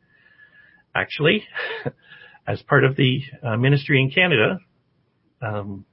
[0.95, 1.43] Actually,
[2.47, 4.59] as part of the uh, ministry in Canada,
[5.41, 5.85] um,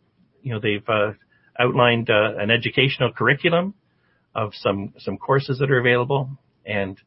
[0.43, 1.13] you know, they've uh,
[1.59, 3.75] outlined uh, an educational curriculum
[4.35, 6.31] of some some courses that are available,
[6.65, 6.99] and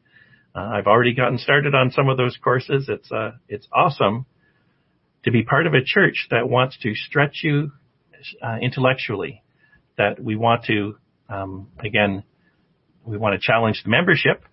[0.56, 2.90] uh, I've already gotten started on some of those courses.
[2.90, 4.26] It's uh, it's awesome
[5.24, 7.72] to be part of a church that wants to stretch you
[8.42, 9.44] uh, intellectually.
[9.98, 10.96] That we want to
[11.30, 12.24] um, again,
[13.06, 14.44] we want to challenge the membership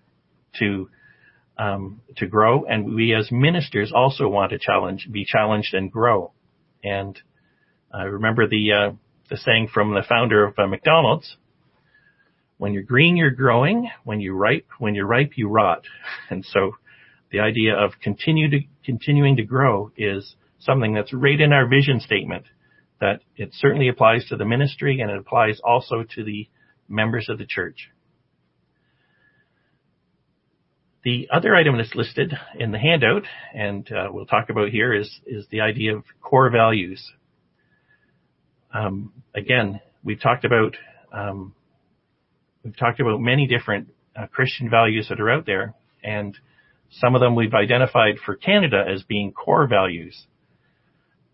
[0.59, 0.89] to
[1.57, 6.31] um, to grow, and we as ministers also want to challenge, be challenged and grow.
[6.83, 7.19] And
[7.91, 8.91] I remember the uh,
[9.29, 11.37] the saying from the founder of uh, McDonald's
[12.57, 13.89] when you're green, you're growing.
[14.03, 15.83] When you're ripe, when you're ripe, you rot.
[16.29, 16.73] And so
[17.31, 21.99] the idea of continue to, continuing to grow is something that's right in our vision
[21.99, 22.45] statement
[22.99, 26.49] that it certainly applies to the ministry and it applies also to the
[26.89, 27.89] members of the church.
[31.03, 33.23] The other item that's listed in the handout,
[33.53, 37.13] and uh, we'll talk about here, is is the idea of core values.
[38.73, 40.75] Um, again, we've talked about
[41.11, 41.53] um,
[42.63, 46.37] we've talked about many different uh, Christian values that are out there, and
[46.91, 50.25] some of them we've identified for Canada as being core values.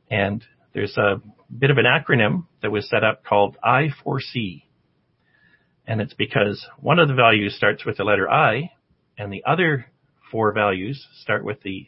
[0.10, 1.22] And there's a
[1.56, 4.64] bit of an acronym that was set up called I4C.
[5.86, 8.72] And it's because one of the values starts with the letter I,
[9.18, 9.88] and the other
[10.32, 11.88] four values start with the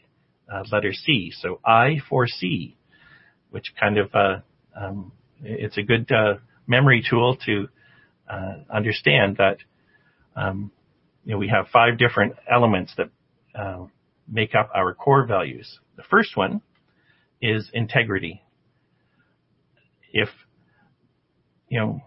[0.54, 1.32] uh, letter C.
[1.40, 2.76] So I4C,
[3.50, 4.38] which kind of, uh,
[4.80, 5.12] um,
[5.44, 6.36] it's a good uh,
[6.68, 7.68] memory tool to
[8.30, 9.58] uh, understand that
[10.36, 10.72] um,
[11.24, 13.10] you know we have five different elements that
[13.58, 13.86] uh,
[14.28, 15.80] make up our core values.
[15.98, 16.62] The first one
[17.42, 18.42] is integrity.
[20.12, 20.30] If
[21.70, 22.02] you know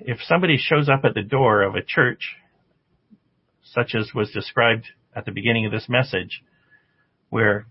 [0.00, 2.36] if somebody shows up at the door of a church,
[3.62, 6.42] such as was described at the beginning of this message,
[7.30, 7.66] where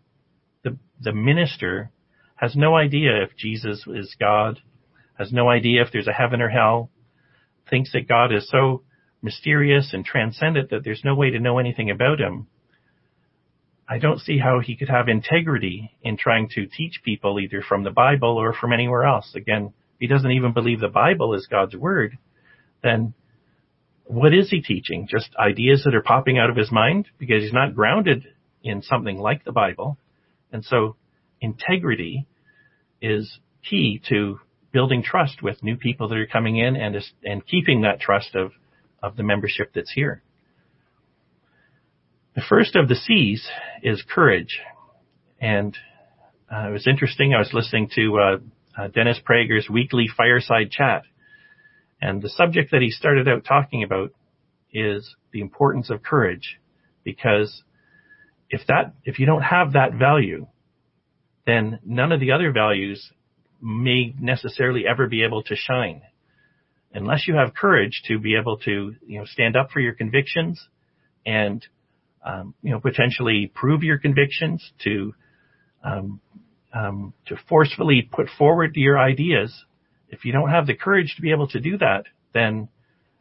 [0.63, 1.91] the the minister
[2.35, 4.59] has no idea if Jesus is God,
[5.17, 6.89] has no idea if there's a heaven or hell,
[7.69, 8.83] thinks that God is so
[9.21, 12.47] mysterious and transcendent that there's no way to know anything about him,
[13.89, 17.83] I don't see how he could have integrity in trying to teach people either from
[17.83, 19.31] the Bible or from anywhere else.
[19.33, 22.17] Again, if he doesn't even believe the Bible is God's word,
[22.83, 23.13] then
[24.03, 25.07] what is he teaching?
[25.09, 28.25] Just ideas that are popping out of his mind because he's not grounded
[28.61, 29.97] in something like the Bible.
[30.51, 30.97] And so
[31.39, 32.27] integrity
[33.01, 34.39] is key to
[34.71, 38.51] building trust with new people that are coming in and and keeping that trust of
[39.01, 40.21] of the membership that's here.
[42.35, 43.47] The first of the C's
[43.81, 44.59] is courage,
[45.41, 45.75] and
[46.53, 47.33] uh, it was interesting.
[47.33, 48.37] I was listening to uh,
[48.77, 51.03] uh, Dennis Prager's weekly fireside chat,
[52.01, 54.11] and the subject that he started out talking about
[54.71, 56.59] is the importance of courage,
[57.03, 57.63] because
[58.49, 60.47] if that if you don't have that value,
[61.45, 63.11] then none of the other values
[63.61, 66.01] may necessarily ever be able to shine
[66.93, 70.67] unless you have courage to be able to you know stand up for your convictions
[71.25, 71.65] and
[72.25, 75.13] um, you know potentially prove your convictions to
[75.83, 76.19] um,
[76.73, 79.65] um, to forcefully put forward your ideas
[80.09, 82.03] if you don't have the courage to be able to do that
[82.33, 82.69] then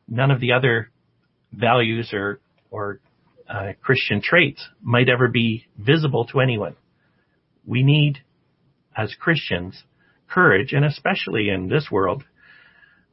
[0.08, 0.90] none of the other
[1.52, 3.00] values or or
[3.48, 6.76] uh, Christian traits might ever be visible to anyone.
[7.64, 8.18] We need,
[8.96, 9.82] as Christians,
[10.28, 12.24] courage, and especially in this world,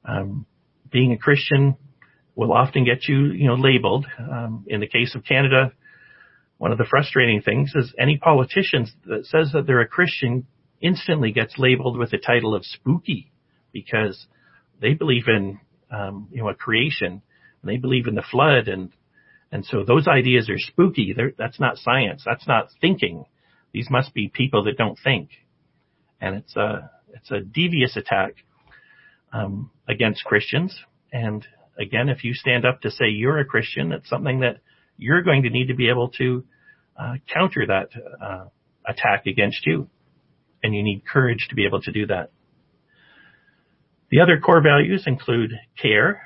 [0.05, 0.45] um,
[0.91, 1.75] being a Christian
[2.35, 4.05] will often get you, you know, labeled.
[4.19, 5.71] Um, in the case of Canada,
[6.57, 10.47] one of the frustrating things is any politician that says that they're a Christian
[10.81, 13.31] instantly gets labeled with the title of spooky
[13.71, 14.27] because
[14.81, 15.59] they believe in,
[15.91, 17.21] um, you know, a creation
[17.61, 18.91] and they believe in the flood and
[19.51, 21.13] and so those ideas are spooky.
[21.15, 22.23] They're, that's not science.
[22.25, 23.25] That's not thinking.
[23.71, 25.29] These must be people that don't think.
[26.19, 28.35] And it's, uh, it's a devious attack
[29.31, 30.77] um, against Christians.
[31.11, 31.45] And
[31.79, 34.57] again, if you stand up to say you're a Christian, it's something that
[34.97, 36.43] you're going to need to be able to
[36.99, 37.89] uh, counter that
[38.21, 38.45] uh,
[38.87, 39.87] attack against you.
[40.61, 42.31] And you need courage to be able to do that.
[44.11, 45.51] The other core values include
[45.81, 46.21] care,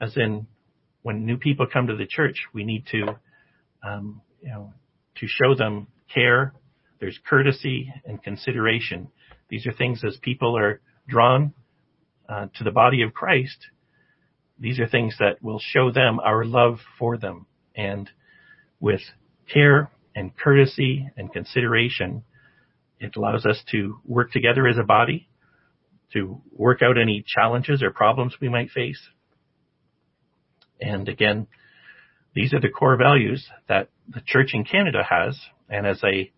[0.00, 0.46] as in
[1.02, 3.16] when new people come to the church, we need to
[3.82, 4.72] um, you know,
[5.16, 6.54] to show them care.
[7.00, 9.08] There's courtesy and consideration.
[9.48, 11.52] These are things as people are drawn
[12.28, 13.66] uh, to the body of Christ.
[14.58, 17.46] These are things that will show them our love for them.
[17.74, 18.08] And
[18.80, 19.00] with
[19.52, 22.24] care and courtesy and consideration,
[23.00, 25.28] it allows us to work together as a body,
[26.12, 29.00] to work out any challenges or problems we might face.
[30.80, 31.46] And again,
[32.34, 35.38] these are the core values that the church in Canada has.
[35.68, 36.30] And as a,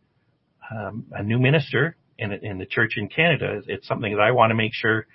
[0.74, 4.50] um, a new minister in, in the church in Canada, it's something that I want
[4.50, 5.06] to make sure,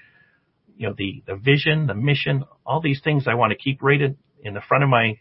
[0.78, 4.18] you know, the, the vision, the mission, all these things I want to keep rated
[4.44, 5.20] in the front of my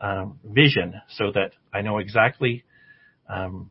[0.00, 2.64] um, vision so that I know exactly
[3.28, 3.70] um,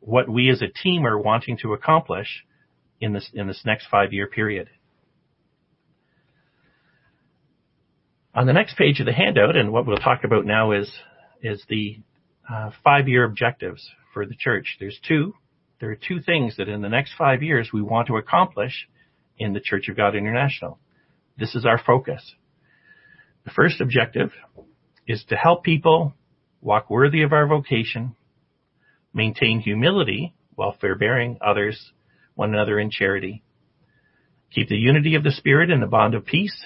[0.00, 2.44] what we as a team are wanting to accomplish
[3.00, 4.68] in this in this next five year period.
[8.34, 10.92] On the next page of the handout, and what we'll talk about now is
[11.42, 11.98] is the
[12.48, 14.76] uh, five year objectives for the church.
[14.78, 15.34] There's two.
[15.80, 18.88] There are two things that in the next five years we want to accomplish
[19.38, 20.78] in the Church of God International.
[21.38, 22.34] This is our focus.
[23.44, 24.32] The first objective
[25.06, 26.14] is to help people
[26.60, 28.16] walk worthy of our vocation,
[29.14, 31.92] maintain humility while forbearing others,
[32.34, 33.44] one another in charity,
[34.52, 36.56] keep the unity of the Spirit in the bond of peace,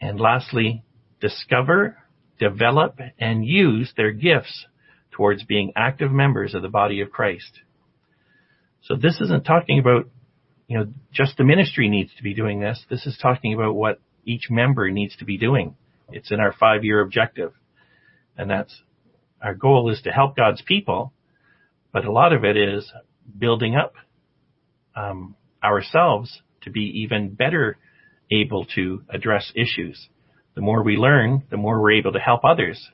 [0.00, 0.82] and lastly,
[1.20, 1.96] discover,
[2.40, 4.66] develop, and use their gifts
[5.16, 7.60] towards being active members of the body of Christ.
[8.82, 10.08] So this isn't talking about,
[10.68, 12.84] you know, just the ministry needs to be doing this.
[12.90, 15.74] This is talking about what each member needs to be doing.
[16.10, 17.52] It's in our five year objective.
[18.36, 18.82] And that's
[19.42, 21.12] our goal is to help God's people,
[21.92, 22.92] but a lot of it is
[23.38, 23.94] building up
[24.94, 27.78] um, ourselves to be even better
[28.30, 30.08] able to address issues.
[30.54, 32.90] The more we learn, the more we're able to help others,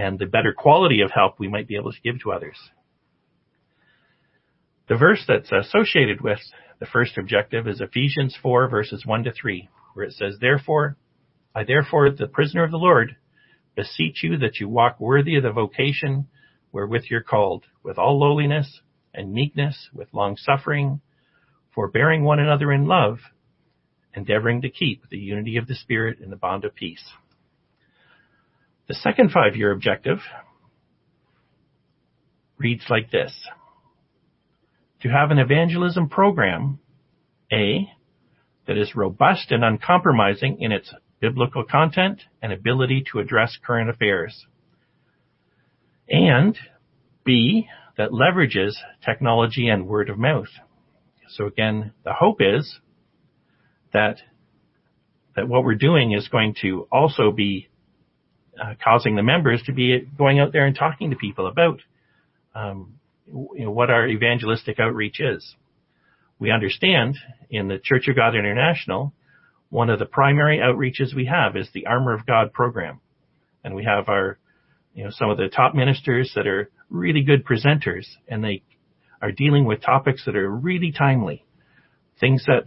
[0.00, 2.56] and the better quality of help we might be able to give to others.
[4.88, 6.38] The verse that's associated with
[6.78, 10.96] the first objective is Ephesians 4 verses 1 to 3, where it says, Therefore,
[11.54, 13.16] I therefore, the prisoner of the Lord,
[13.76, 16.28] beseech you that you walk worthy of the vocation
[16.72, 18.80] wherewith you're called, with all lowliness
[19.12, 21.02] and meekness, with long suffering,
[21.74, 23.18] forbearing one another in love,
[24.14, 27.12] endeavoring to keep the unity of the Spirit in the bond of peace.
[28.90, 30.18] The second five year objective
[32.58, 33.32] reads like this.
[35.02, 36.80] To have an evangelism program,
[37.52, 37.88] A,
[38.66, 44.44] that is robust and uncompromising in its biblical content and ability to address current affairs.
[46.08, 46.58] And
[47.22, 48.72] B, that leverages
[49.04, 50.50] technology and word of mouth.
[51.28, 52.80] So again, the hope is
[53.92, 54.16] that
[55.36, 57.69] that what we're doing is going to also be
[58.60, 61.80] uh, causing the members to be going out there and talking to people about
[62.54, 62.94] um,
[63.26, 65.54] you know, what our evangelistic outreach is.
[66.38, 67.16] We understand
[67.48, 69.12] in the Church of God International,
[69.68, 73.00] one of the primary outreaches we have is the Armor of God program,
[73.62, 74.38] and we have our
[74.94, 78.62] you know some of the top ministers that are really good presenters, and they
[79.22, 81.44] are dealing with topics that are really timely,
[82.18, 82.64] things that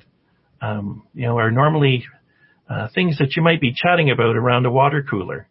[0.64, 2.06] um, you know, are normally
[2.70, 5.48] uh, things that you might be chatting about around a water cooler,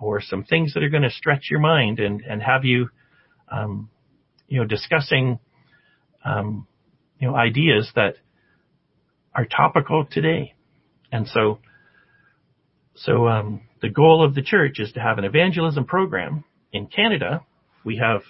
[0.00, 2.88] or some things that are going to stretch your mind and and have you,
[3.50, 3.90] um,
[4.48, 5.38] you know, discussing,
[6.24, 6.66] um,
[7.18, 8.14] you know, ideas that
[9.34, 10.54] are topical today,
[11.12, 11.58] and so.
[12.96, 16.44] So um, the goal of the church is to have an evangelism program.
[16.70, 17.46] In Canada,
[17.82, 18.20] we have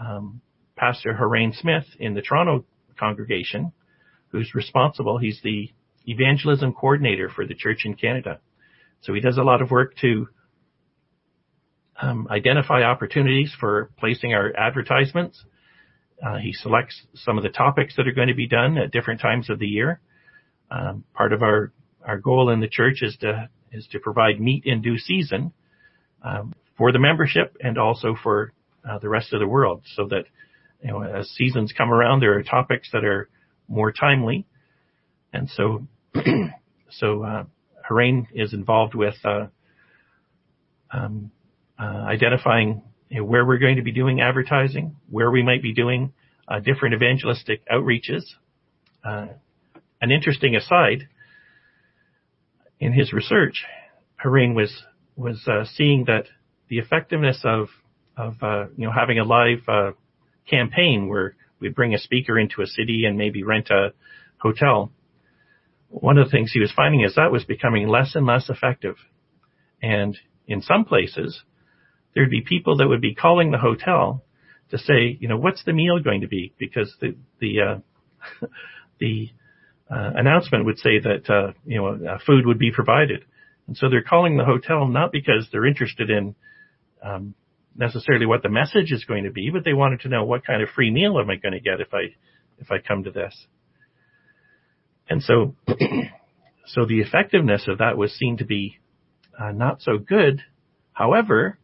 [0.00, 0.40] um,
[0.76, 2.64] Pastor Harain Smith in the Toronto
[2.98, 3.72] congregation,
[4.28, 5.18] who's responsible.
[5.18, 5.70] He's the
[6.06, 8.40] evangelism coordinator for the church in Canada.
[9.02, 10.28] So he does a lot of work to
[12.00, 15.44] um, identify opportunities for placing our advertisements.
[16.24, 19.20] Uh, he selects some of the topics that are going to be done at different
[19.20, 20.00] times of the year.
[20.70, 21.72] Um, part of our
[22.04, 25.52] our goal in the church is to is to provide meat in due season
[26.22, 28.52] um, for the membership and also for
[28.88, 30.24] uh, the rest of the world, so that
[30.82, 33.28] you know as seasons come around, there are topics that are
[33.68, 34.46] more timely.
[35.32, 35.86] And so,
[36.90, 37.44] so uh,
[37.88, 39.46] Harain is involved with uh,
[40.90, 41.30] um,
[41.84, 46.12] identifying you know, where we're going to be doing advertising, where we might be doing
[46.48, 48.22] uh, different evangelistic outreaches.
[49.04, 49.28] Uh,
[50.00, 51.08] an interesting aside
[52.80, 53.64] in his research,
[54.24, 54.82] Harain was
[55.16, 56.24] was uh, seeing that
[56.68, 57.68] the effectiveness of
[58.16, 58.34] of
[58.76, 59.94] you know having a live
[60.48, 63.92] campaign where we'd bring a speaker into a city and maybe rent a
[64.38, 64.92] hotel.
[65.88, 68.96] One of the things he was finding is that was becoming less and less effective.
[69.82, 71.42] And in some places,
[72.16, 74.24] there'd be people that would be calling the hotel
[74.70, 76.52] to say, you know, what's the meal going to be?
[76.58, 78.46] Because the the uh,
[78.98, 79.28] the
[79.88, 83.24] uh, announcement would say that uh, you know uh, food would be provided,
[83.68, 86.34] and so they're calling the hotel not because they're interested in
[87.04, 87.34] um,
[87.76, 90.62] necessarily what the message is going to be, but they wanted to know what kind
[90.62, 92.14] of free meal am I going to get if I
[92.58, 93.46] if I come to this.
[95.08, 95.54] And so,
[96.66, 98.78] so the effectiveness of that was seen to be
[99.38, 100.42] uh, not so good.
[100.92, 101.58] However,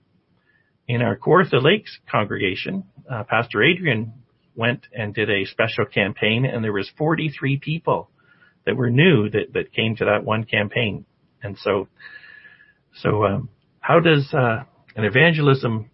[0.89, 4.12] in our Kawartha Lakes congregation, uh, Pastor Adrian
[4.55, 8.11] went and did a special campaign, and there was 43 people
[8.66, 11.05] that were new that that came to that one campaign.
[11.43, 11.89] And so,
[12.95, 13.49] so um,
[13.80, 14.64] how does uh,
[14.95, 15.91] an evangelism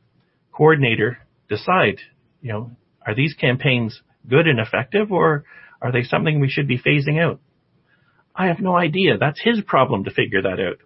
[0.53, 1.18] coordinator
[1.49, 2.01] decide?
[2.43, 2.70] You know,
[3.07, 5.45] are these campaigns good and effective, or
[5.80, 7.41] are they something we should be phasing out?
[8.34, 9.18] I have no idea.
[9.18, 10.78] That's his problem to figure that out.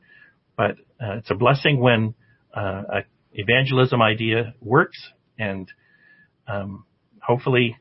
[0.56, 0.72] But
[1.02, 2.14] uh, it's a blessing when
[2.56, 3.00] uh, a
[3.34, 4.98] evangelism idea works,
[5.38, 5.70] and
[6.46, 6.84] um,
[7.20, 7.78] hopefully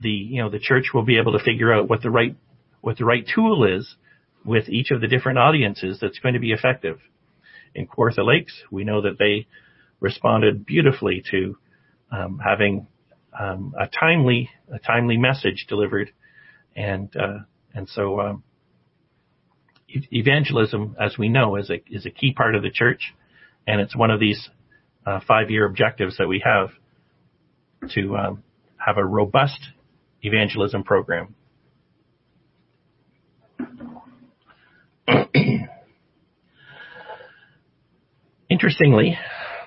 [0.00, 2.36] the you know the church will be able to figure out what the right
[2.80, 3.96] what the right tool is
[4.44, 6.98] with each of the different audiences that's going to be effective.
[7.74, 9.46] In Kawartha Lakes, we know that they
[10.00, 11.56] responded beautifully to
[12.10, 12.86] um, having
[13.38, 16.10] um, a timely a timely message delivered,
[16.76, 17.38] and uh,
[17.74, 18.42] and so um,
[19.88, 23.14] evangelism, as we know, is a is a key part of the church,
[23.66, 24.48] and it's one of these
[25.06, 26.70] uh, five year objectives that we have
[27.90, 28.42] to um,
[28.76, 29.58] have a robust
[30.22, 31.34] evangelism program.
[38.48, 39.18] Interestingly,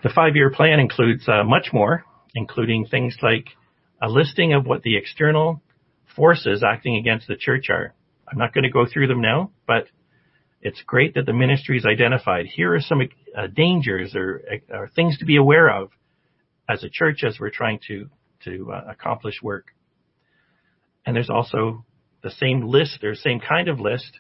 [0.04, 3.48] the five year plan includes uh, much more, including things like
[4.02, 5.62] a listing of what the external
[6.16, 7.94] forces acting against the church are.
[8.28, 9.88] I'm not going to go through them now, but
[10.62, 12.46] it's great that the ministry is identified.
[12.48, 13.02] Here are some
[13.38, 15.92] uh, dangers or, or, things to be aware of
[16.68, 18.10] as a church as we're trying to
[18.44, 19.68] to uh, accomplish work.
[21.06, 21.86] And there's also
[22.24, 24.20] the same list or same kind of list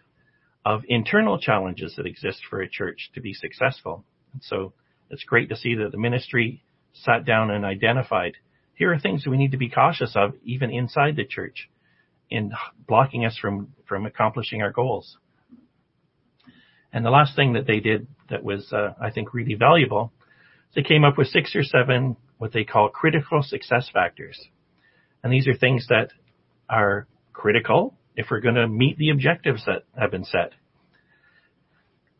[0.63, 4.03] of internal challenges that exist for a church to be successful.
[4.33, 4.73] And so
[5.09, 6.63] it's great to see that the ministry
[6.93, 8.33] sat down and identified
[8.75, 11.69] here are things we need to be cautious of even inside the church
[12.29, 12.51] in
[12.87, 15.17] blocking us from, from accomplishing our goals.
[16.95, 20.13] And the last thing that they did that was, uh, I think, really valuable,
[20.75, 24.39] they came up with six or seven what they call critical success factors.
[25.21, 26.11] And these are things that
[26.69, 30.53] are critical if we're going to meet the objectives that have been set.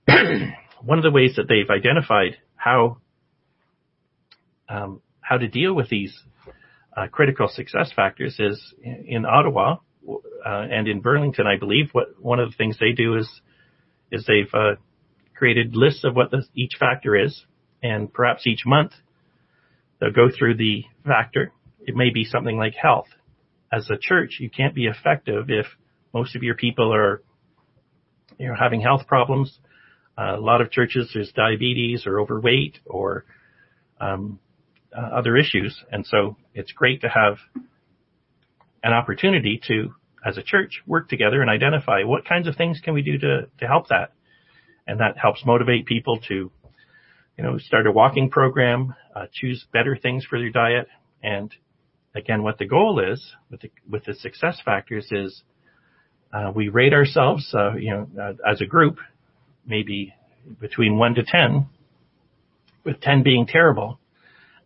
[0.83, 2.97] One of the ways that they've identified how
[4.67, 6.13] um, how to deal with these
[6.97, 11.91] uh, critical success factors is in Ottawa uh, and in Burlington, I believe.
[11.93, 13.29] What one of the things they do is
[14.15, 14.75] is they've uh,
[15.35, 17.45] created lists of what each factor is,
[17.83, 18.93] and perhaps each month
[19.99, 21.51] they'll go through the factor.
[21.81, 23.07] It may be something like health.
[23.71, 25.65] As a church, you can't be effective if
[26.13, 27.21] most of your people are
[28.37, 29.59] you know having health problems.
[30.17, 33.25] Uh, a lot of churches there's diabetes or overweight or
[33.99, 34.39] um,
[34.97, 37.37] uh, other issues, and so it's great to have
[38.83, 39.93] an opportunity to,
[40.25, 43.47] as a church, work together and identify what kinds of things can we do to,
[43.59, 44.11] to help that.
[44.87, 46.51] And that helps motivate people to,
[47.37, 50.87] you know, start a walking program, uh, choose better things for their diet.
[51.21, 51.53] And
[52.15, 55.43] again, what the goal is with the, with the success factors is,
[56.33, 58.97] uh, we rate ourselves, uh, you know, uh, as a group,
[59.65, 60.13] maybe
[60.59, 61.67] between one to 10,
[62.83, 63.99] with 10 being terrible.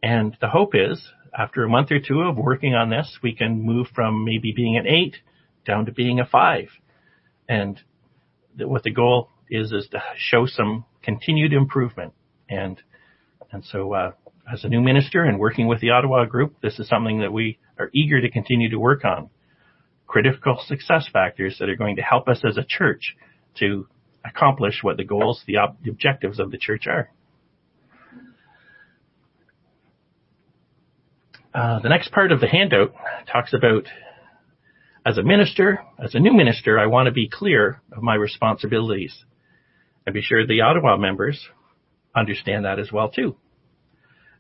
[0.01, 3.61] And the hope is after a month or two of working on this, we can
[3.61, 5.17] move from maybe being an eight
[5.65, 6.69] down to being a five.
[7.47, 7.79] And
[8.57, 12.13] what the goal is, is to show some continued improvement.
[12.49, 12.81] And,
[13.51, 14.11] and so, uh,
[14.51, 17.59] as a new minister and working with the Ottawa group, this is something that we
[17.77, 19.29] are eager to continue to work on.
[20.07, 23.15] Critical success factors that are going to help us as a church
[23.59, 23.87] to
[24.25, 27.11] accomplish what the goals, the, the objectives of the church are.
[31.53, 32.93] Uh, the next part of the handout
[33.31, 33.85] talks about
[35.09, 39.25] as a minister, as a new minister, I want to be clear of my responsibilities
[40.05, 41.49] and be sure the Ottawa members
[42.15, 43.35] understand that as well too.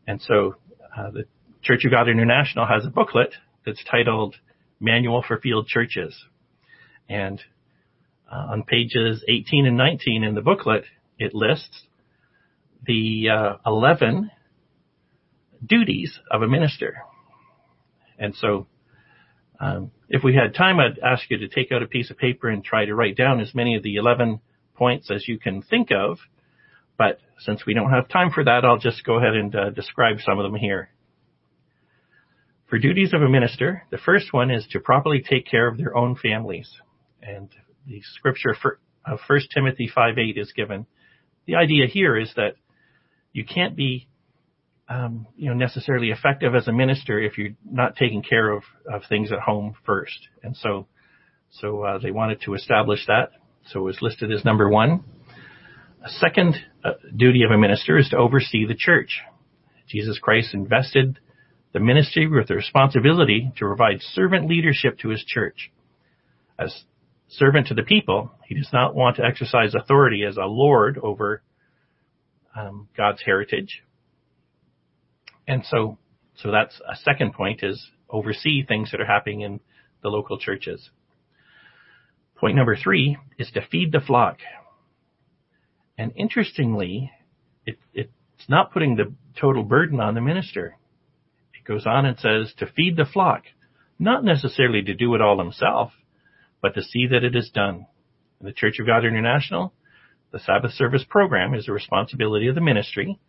[0.05, 0.57] And so
[0.95, 1.25] uh, the
[1.63, 3.33] Church of God International has a booklet
[3.65, 4.35] that's titled
[4.79, 6.15] Manual for Field Churches.
[7.09, 7.41] And
[8.31, 10.83] uh, on pages 18 and 19 in the booklet,
[11.17, 11.81] it lists
[12.85, 14.29] the uh, 11
[15.65, 16.97] duties of a minister.
[18.19, 18.67] And so,
[19.59, 22.49] um, if we had time, I'd ask you to take out a piece of paper
[22.49, 24.39] and try to write down as many of the 11
[24.75, 26.17] points as you can think of.
[26.97, 30.17] But since we don't have time for that, I'll just go ahead and uh, describe
[30.21, 30.89] some of them here.
[32.69, 35.95] For duties of a minister, the first one is to properly take care of their
[35.95, 36.69] own families.
[37.21, 37.49] And
[37.87, 38.55] the scripture
[39.05, 40.85] of 1 Timothy 5:8 is given.
[41.45, 42.55] The idea here is that
[43.33, 44.07] you can't be
[44.89, 49.03] um, you know, necessarily effective as a minister if you're not taking care of, of
[49.07, 50.27] things at home first.
[50.43, 50.87] And so,
[51.51, 53.31] so uh, they wanted to establish that.
[53.67, 55.03] So it was listed as number one.
[56.03, 59.19] A second uh, duty of a minister is to oversee the church.
[59.87, 61.19] Jesus Christ invested
[61.71, 65.71] the ministry with the responsibility to provide servant leadership to his church.
[66.57, 66.83] As
[67.27, 71.43] servant to the people, he does not want to exercise authority as a lord over
[72.55, 73.83] um, God's heritage.
[75.49, 75.97] And so,
[76.35, 79.59] so that's a second point is oversee things that are happening in
[80.03, 80.91] the local churches.
[82.35, 84.37] Point number three is to feed the flock.
[85.97, 87.11] And interestingly,
[87.65, 88.11] it, it's
[88.47, 90.77] not putting the total burden on the minister.
[91.55, 93.41] It goes on and says to feed the flock,
[93.97, 95.91] not necessarily to do it all himself,
[96.61, 97.87] but to see that it is done.
[98.39, 99.73] In the Church of God International,
[100.31, 103.19] the Sabbath service program is the responsibility of the ministry.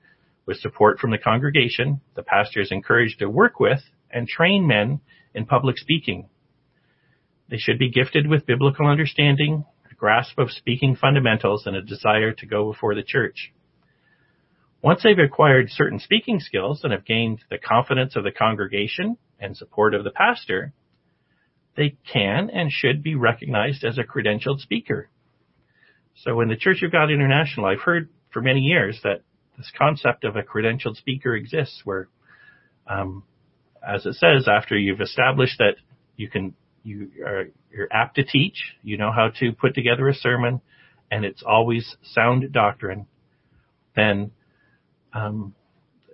[0.47, 3.81] With support from the congregation, the pastor is encouraged to work with
[4.11, 5.01] and train men
[5.35, 6.29] in public speaking.
[7.49, 12.33] They should be gifted with biblical understanding, a grasp of speaking fundamentals, and a desire
[12.33, 13.53] to go before the church.
[14.83, 19.57] Once they've acquired certain speaking skills and have gained the confidence of the congregation and
[19.57, 20.73] support of the pastor,
[21.77, 25.11] they can and should be recognized as a credentialed speaker.
[26.15, 29.23] So in the Church of God International, I've heard for many years that
[29.61, 32.09] this concept of a credentialed speaker exists where,
[32.87, 33.23] um,
[33.87, 35.75] as it says, after you've established that
[36.17, 40.15] you can you are you're apt to teach, you know how to put together a
[40.15, 40.63] sermon,
[41.11, 43.07] and it's always sound doctrine,
[43.95, 44.31] then
[45.13, 45.55] um,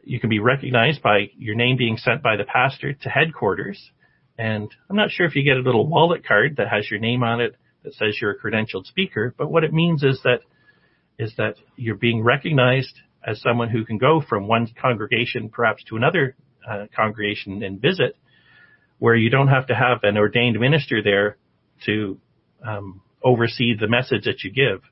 [0.02, 3.92] you can be recognized by your name being sent by the pastor to headquarters.
[4.36, 7.22] And I'm not sure if you get a little wallet card that has your name
[7.22, 10.40] on it that says you're a credentialed speaker, but what it means is that
[11.16, 15.96] is that you're being recognized as someone who can go from one congregation perhaps to
[15.96, 16.36] another
[16.68, 18.16] uh, congregation and visit
[18.98, 21.36] where you don't have to have an ordained minister there
[21.84, 22.18] to
[22.66, 24.82] um, oversee the message that you give.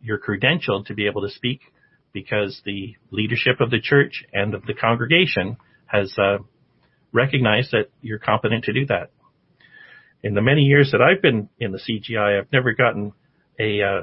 [0.00, 1.60] You're credentialed to be able to speak
[2.12, 5.56] because the leadership of the church and of the congregation
[5.86, 6.38] has uh,
[7.12, 9.10] recognized that you're competent to do that.
[10.22, 13.12] In the many years that I've been in the CGI, I've never gotten
[13.58, 14.02] a uh,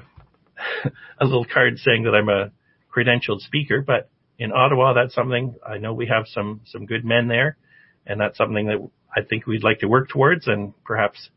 [1.19, 2.51] a little card saying that I'm a
[2.95, 7.27] credentialed speaker, but in Ottawa, that's something I know we have some some good men
[7.27, 7.57] there
[8.05, 11.29] and that's something that I think we'd like to work towards and perhaps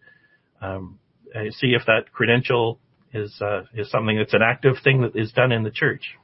[0.61, 0.99] um,
[1.35, 2.79] uh, see if that credential
[3.13, 6.17] is uh, is something that's an active thing that is done in the church.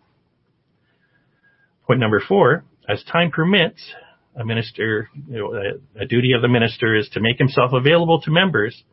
[1.87, 3.93] Point number four: as time permits,
[4.37, 8.21] a minister, you know, a, a duty of the minister is to make himself available
[8.23, 8.85] to members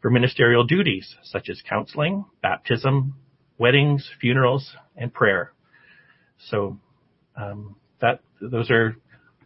[0.00, 3.14] for ministerial duties such as counseling, baptism,
[3.58, 5.53] weddings, funerals, and prayer.
[6.50, 6.78] So
[7.36, 8.96] um, that those are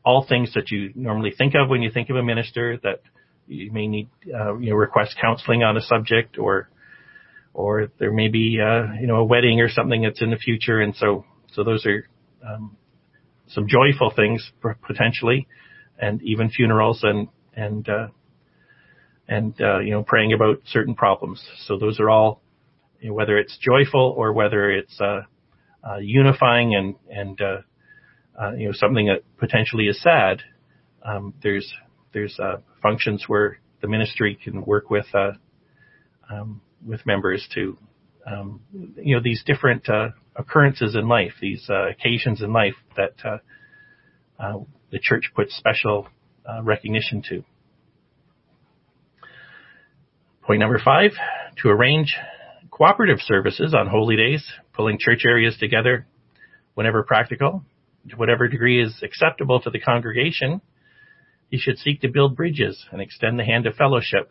[0.05, 3.03] all things that you normally think of when you think of a minister that
[3.47, 6.69] you may need, uh, you know, request counseling on a subject or,
[7.55, 10.81] or there may be, uh, you know, a wedding or something that's in the future.
[10.81, 12.07] And so, so those are,
[12.47, 12.77] um,
[13.49, 14.53] some joyful things
[14.87, 15.47] potentially
[15.99, 18.09] and even funerals and, and, uh,
[19.27, 21.43] and, uh, you know, praying about certain problems.
[21.67, 22.43] So those are all,
[23.01, 25.23] you know, whether it's joyful or whether it's, uh, uh,
[26.01, 27.57] unifying and, and, uh,
[28.41, 30.43] uh, you know, something that potentially is sad,
[31.05, 31.73] um, there's
[32.13, 35.33] there's uh, functions where the ministry can work with uh,
[36.31, 37.77] um, with members to
[38.27, 38.61] um,
[38.97, 43.39] you know these different uh, occurrences in life, these uh, occasions in life that uh,
[44.43, 44.59] uh,
[44.91, 46.09] the church puts special
[46.63, 47.45] recognition to.
[50.43, 51.13] Point number five:
[51.63, 52.17] to arrange
[52.79, 56.07] cooperative services on holy days, pulling church areas together
[56.75, 57.65] whenever practical,
[58.09, 60.61] to whatever degree is acceptable to the congregation,
[61.51, 64.31] he should seek to build bridges and extend the hand of fellowship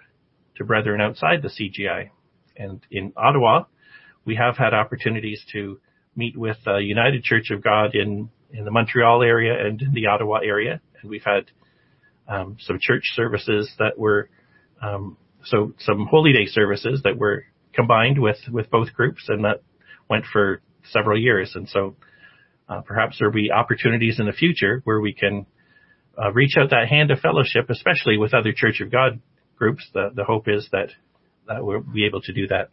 [0.55, 2.09] to brethren outside the CGI.
[2.55, 3.65] And in Ottawa,
[4.23, 5.81] we have had opportunities to
[6.15, 10.07] meet with the United Church of God in, in the Montreal area and in the
[10.07, 10.79] Ottawa area.
[11.01, 11.51] And we've had
[12.29, 14.29] um, some church services that were,
[14.81, 17.43] um, so some holy day services that were
[17.77, 19.61] combined with, with both groups and that
[20.09, 20.61] went for
[20.91, 21.53] several years.
[21.55, 21.95] And so
[22.67, 25.45] uh, perhaps there'll be opportunities in the future where we can
[26.21, 29.21] uh, reach out that hand of fellowship, especially with other Church of God
[29.55, 29.83] groups.
[29.93, 30.89] The, the hope is that,
[31.47, 32.69] that we'll be able to do that.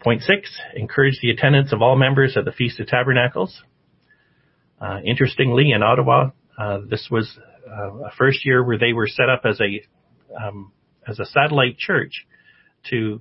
[0.00, 3.62] Point six, encourage the attendance of all members at the Feast of Tabernacles.
[4.80, 7.38] Uh, interestingly, in Ottawa, uh, this was
[7.70, 9.70] uh, a first year where they were set up as a
[10.42, 10.72] um,
[11.06, 12.26] as a satellite church
[12.90, 13.20] to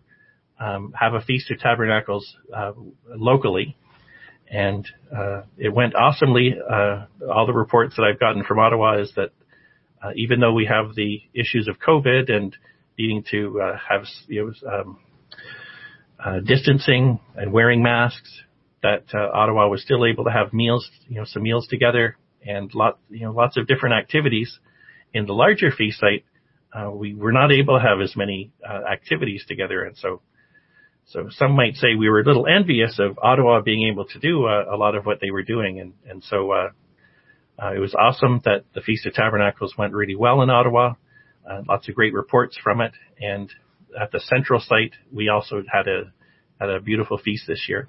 [0.59, 2.73] um, have a Feast of Tabernacles uh,
[3.07, 3.77] locally,
[4.49, 6.55] and uh, it went awesomely.
[6.59, 9.31] Uh, all the reports that I've gotten from Ottawa is that
[10.03, 12.55] uh, even though we have the issues of COVID and
[12.97, 14.99] needing to uh, have you know, um,
[16.23, 18.41] uh, distancing and wearing masks,
[18.81, 22.97] that Ottawa was still able to have meals, you know, some meals together and lot,
[23.09, 24.59] you know, lots of different activities.
[25.13, 26.23] In the larger feast site,
[26.93, 28.51] we were not able to have as many
[28.91, 30.21] activities together, and so
[31.09, 34.45] so some might say we were a little envious of Ottawa being able to do
[34.45, 36.69] uh, a lot of what they were doing, and and so uh,
[37.61, 40.93] uh, it was awesome that the Feast of Tabernacles went really well in Ottawa.
[41.49, 43.51] Uh, lots of great reports from it, and
[43.99, 46.13] at the central site we also had a
[46.59, 47.87] had a beautiful feast this year,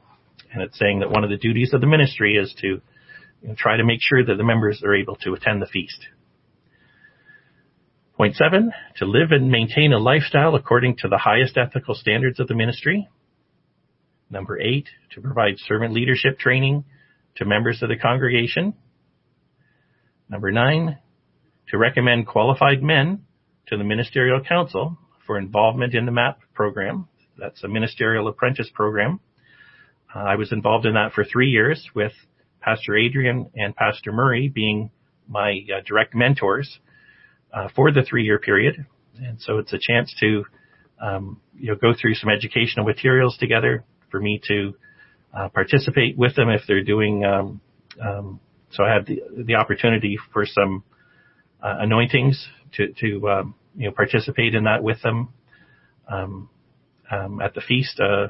[0.51, 2.81] and it's saying that one of the duties of the ministry is to
[3.43, 6.07] you know, try to make sure that the members are able to attend the feast.
[8.21, 12.49] Point seven, to live and maintain a lifestyle according to the highest ethical standards of
[12.49, 13.09] the ministry.
[14.29, 16.85] Number eight, to provide servant leadership training
[17.37, 18.75] to members of the congregation.
[20.29, 20.99] Number nine,
[21.69, 23.23] to recommend qualified men
[23.69, 27.09] to the ministerial council for involvement in the MAP program.
[27.39, 29.21] That's a ministerial apprentice program.
[30.15, 32.13] Uh, I was involved in that for three years with
[32.61, 34.91] Pastor Adrian and Pastor Murray being
[35.27, 36.81] my uh, direct mentors
[37.53, 38.87] uh, for the three year period.
[39.19, 40.45] And so it's a chance to,
[41.01, 44.75] um, you know, go through some educational materials together for me to
[45.35, 47.25] uh, participate with them if they're doing.
[47.25, 47.61] Um,
[48.01, 48.41] um,
[48.71, 50.85] so I have the, the opportunity for some
[51.63, 55.33] uh, anointings to, to um, you know participate in that with them.
[56.09, 56.49] Um,
[57.11, 58.29] um, at the feast, uh,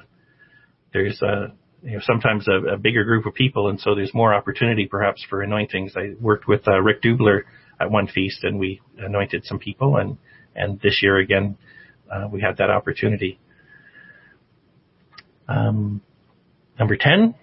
[0.92, 1.52] there's a
[1.82, 5.24] you know, sometimes a, a, bigger group of people, and so there's more opportunity perhaps
[5.28, 5.94] for anointings.
[5.96, 7.42] I worked with uh, Rick Dubler
[7.80, 9.96] at one feast, and we anointed some people.
[9.96, 10.18] And
[10.54, 11.56] and this year again,
[12.12, 13.38] uh, we had that opportunity.
[15.48, 16.02] Um,
[16.78, 17.34] number ten,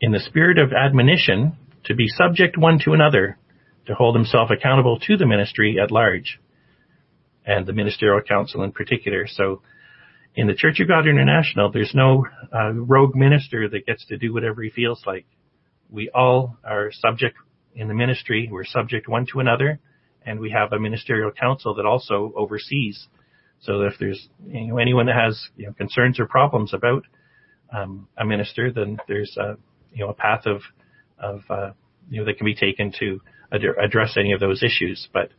[0.00, 3.38] in the spirit of admonition, to be subject one to another,
[3.86, 6.40] to hold himself accountable to the ministry at large,
[7.46, 9.26] and the ministerial council in particular.
[9.26, 9.62] So.
[10.34, 12.24] In the Church of God International, there's no
[12.54, 15.26] uh, rogue minister that gets to do whatever he feels like.
[15.90, 17.36] We all are subject
[17.74, 18.48] in the ministry.
[18.50, 19.80] We're subject one to another,
[20.24, 23.08] and we have a ministerial council that also oversees.
[23.60, 27.04] So if there's you know, anyone that has you know, concerns or problems about
[27.74, 29.56] um, a minister, then there's a
[29.92, 30.62] you know a path of
[31.18, 31.70] of uh,
[32.10, 33.20] you know that can be taken to
[33.52, 35.08] ad- address any of those issues.
[35.12, 35.30] But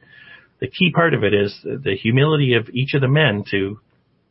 [0.59, 3.79] the key part of it is the humility of each of the men to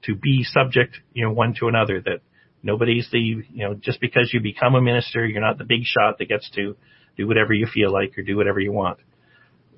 [0.04, 2.00] to be subject you know one to another.
[2.00, 2.20] That
[2.62, 6.18] nobody's the you know just because you become a minister, you're not the big shot
[6.18, 6.76] that gets to
[7.18, 8.98] do whatever you feel like or do whatever you want.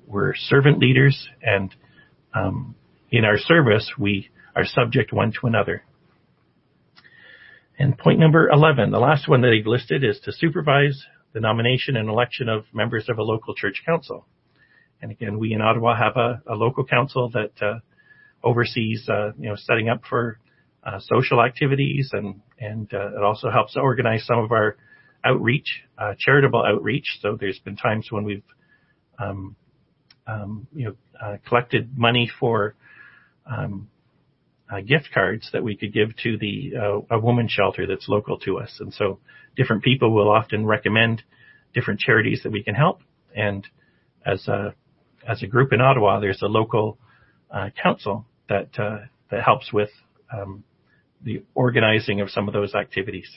[0.07, 1.73] We're servant leaders, and
[2.33, 2.75] um,
[3.09, 5.83] in our service, we are subject one to another.
[7.79, 11.97] And point number 11, the last one that he listed is to supervise the nomination
[11.97, 14.27] and election of members of a local church council.
[15.01, 17.79] And again, we in Ottawa have a, a local council that uh,
[18.43, 20.37] oversees, uh, you know, setting up for
[20.85, 24.77] uh, social activities, and and uh, it also helps organize some of our
[25.23, 27.19] outreach, uh, charitable outreach.
[27.21, 28.43] So there's been times when we've,
[29.19, 29.55] um,
[30.27, 32.75] um, you know, uh, collected money for
[33.45, 33.89] um,
[34.71, 38.39] uh, gift cards that we could give to the uh, a woman shelter that's local
[38.39, 38.77] to us.
[38.79, 39.19] And so
[39.55, 41.23] different people will often recommend
[41.73, 43.01] different charities that we can help.
[43.35, 43.67] And
[44.25, 44.73] as a
[45.27, 46.97] as a group in Ottawa, there's a local
[47.51, 48.99] uh, council that uh,
[49.29, 49.89] that helps with
[50.33, 50.63] um,
[51.23, 53.29] the organizing of some of those activities.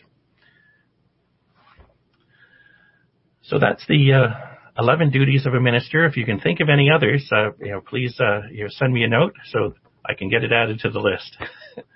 [3.44, 6.06] So that's the uh, 11 duties of a minister.
[6.06, 8.92] If you can think of any others, uh, you know, please uh, you know, send
[8.92, 9.74] me a note so
[10.04, 11.36] I can get it added to the list.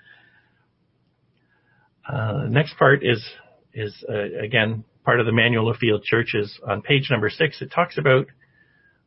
[2.11, 3.23] Uh, next part is
[3.71, 7.61] is uh, again part of the manual of field churches on page number six.
[7.61, 8.25] It talks about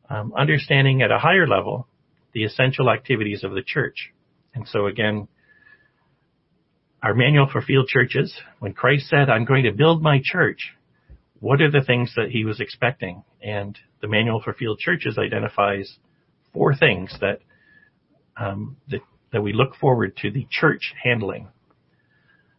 [0.09, 1.85] um, understanding at a higher level
[2.33, 4.13] the essential activities of the church.
[4.55, 5.27] And so again,
[7.01, 10.73] our manual for field churches, when Christ said, I'm going to build my church,
[11.43, 13.21] what are the things that he was expecting?
[13.41, 15.97] And the Manual for Field Churches identifies
[16.53, 17.39] four things that
[18.37, 19.01] um, that,
[19.33, 21.49] that we look forward to the church handling.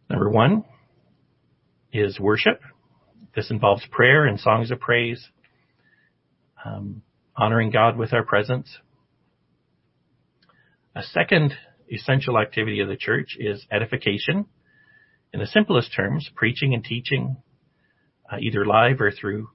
[0.07, 0.65] Number one
[1.91, 2.61] is worship.
[3.35, 5.29] This involves prayer and songs of praise,
[6.63, 7.01] um,
[7.35, 8.69] honoring God with our presence.
[10.95, 11.55] A second
[11.91, 14.45] essential activity of the church is edification.
[15.33, 17.35] in the simplest terms, preaching and teaching,
[18.31, 19.49] uh, either live or through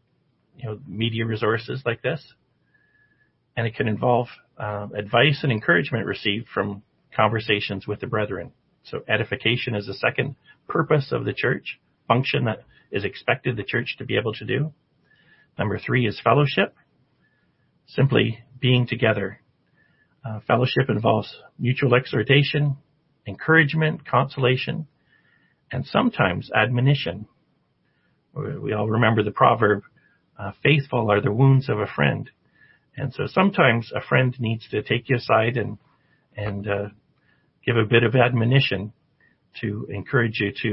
[0.57, 2.35] you know media resources like this.
[3.57, 6.83] And it can involve uh, advice and encouragement received from
[7.15, 8.53] conversations with the brethren.
[8.85, 10.37] So edification is the second
[10.69, 14.73] purpose of the church, function that is expected the church to be able to do.
[15.59, 16.75] Number three is fellowship,
[17.87, 19.41] simply being together.
[20.25, 22.77] Uh, fellowship involves mutual exhortation,
[23.27, 24.87] encouragement, consolation,
[25.73, 27.27] and sometimes admonition.
[28.35, 29.83] We all remember the proverb,
[30.39, 32.31] uh, faithful are the wounds of a friend.
[32.97, 35.79] And so sometimes a friend needs to take you aside and,
[36.37, 36.89] and, uh,
[37.65, 38.93] give a bit of admonition
[39.61, 40.69] to encourage you to,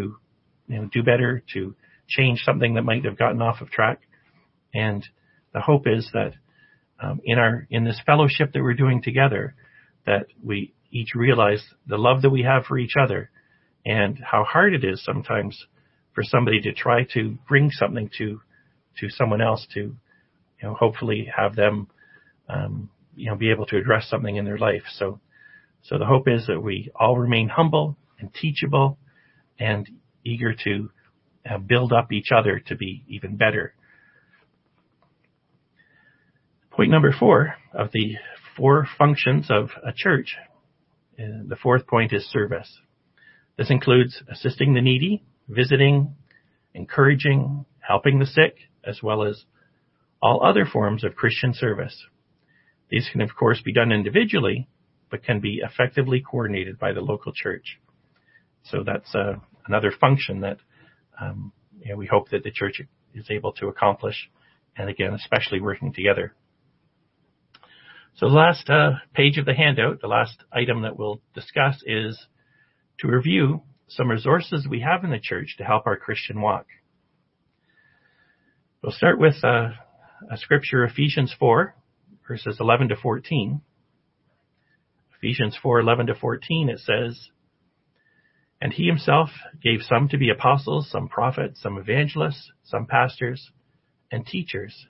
[0.68, 1.76] you know, do better, to
[2.08, 4.02] change something that might have gotten off of track.
[4.74, 5.06] And
[5.54, 6.34] the hope is that
[7.02, 9.56] um, in our in this fellowship that we're doing together,
[10.06, 13.30] that we each realize the love that we have for each other,
[13.86, 15.66] and how hard it is sometimes
[16.18, 18.42] for somebody to try to bring something to
[19.00, 19.96] to someone else to you
[20.64, 21.88] know hopefully have them
[22.50, 24.82] um, you know be able to address something in their life.
[24.96, 25.20] So
[25.84, 28.98] so the hope is that we all remain humble and teachable
[29.60, 29.88] and
[30.26, 30.90] eager to
[31.48, 33.76] uh, build up each other to be even better.
[36.72, 38.16] Point number four of the
[38.56, 40.36] four functions of a church.
[41.20, 42.80] Uh, the fourth point is service.
[43.56, 46.16] This includes assisting the needy, visiting,
[46.74, 49.44] encouraging, helping the sick, as well as
[50.22, 52.06] all other forms of Christian service.
[52.90, 54.68] These can of course be done individually,
[55.10, 57.80] but can be effectively coordinated by the local church.
[58.64, 59.36] So that's uh,
[59.68, 60.58] another function that
[61.20, 62.82] um, you know, we hope that the church
[63.14, 64.30] is able to accomplish,
[64.76, 66.34] and again, especially working together.
[68.16, 72.26] So the last uh, page of the handout, the last item that we'll discuss is
[73.00, 76.66] to review some resources we have in the church to help our Christian walk.
[78.82, 79.70] We'll start with uh,
[80.30, 81.76] a scripture, Ephesians 4,
[82.28, 83.62] verses 11 to 14.
[85.18, 87.30] Ephesians 4, 11 to 14, it says,
[88.62, 89.30] and he himself
[89.62, 93.52] gave some to be apostles, some prophets, some evangelists, some pastors,
[94.12, 94.88] and teachers.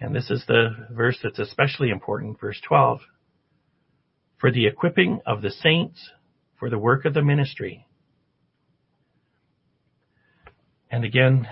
[0.00, 3.00] And this is the verse that's especially important, verse 12.
[4.38, 6.10] For the equipping of the saints
[6.58, 7.86] for the work of the ministry.
[10.90, 11.48] And again,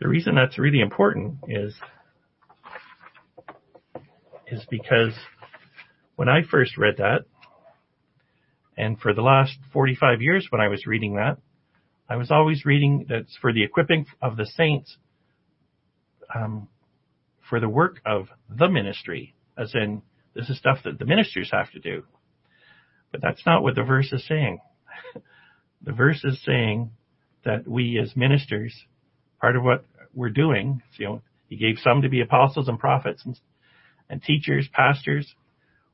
[0.00, 1.74] the reason that's really important is,
[4.48, 5.12] is because
[6.16, 7.24] when I first read that,
[8.76, 11.38] and for the last 45 years when I was reading that,
[12.08, 14.96] I was always reading that's for the equipping of the saints
[16.34, 16.68] um,
[17.48, 20.02] for the work of the ministry, as in
[20.34, 22.04] this is stuff that the ministers have to do.
[23.12, 24.58] But that's not what the verse is saying.
[25.82, 26.90] the verse is saying
[27.44, 28.74] that we as ministers,
[29.40, 29.84] part of what
[30.14, 33.38] we're doing, you know, he gave some to be apostles and prophets and,
[34.08, 35.34] and teachers, pastors.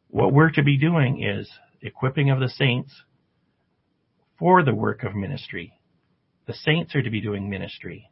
[0.08, 1.50] What we're to be doing is
[1.82, 3.02] equipping of the saints
[4.38, 5.72] for the work of ministry.
[6.46, 8.10] The saints are to be doing ministry.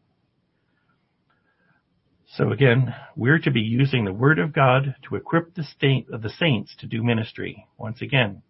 [2.35, 6.23] So again, we're to be using the Word of God to equip the state of
[6.23, 7.67] the saints to do ministry.
[7.79, 8.43] Once again,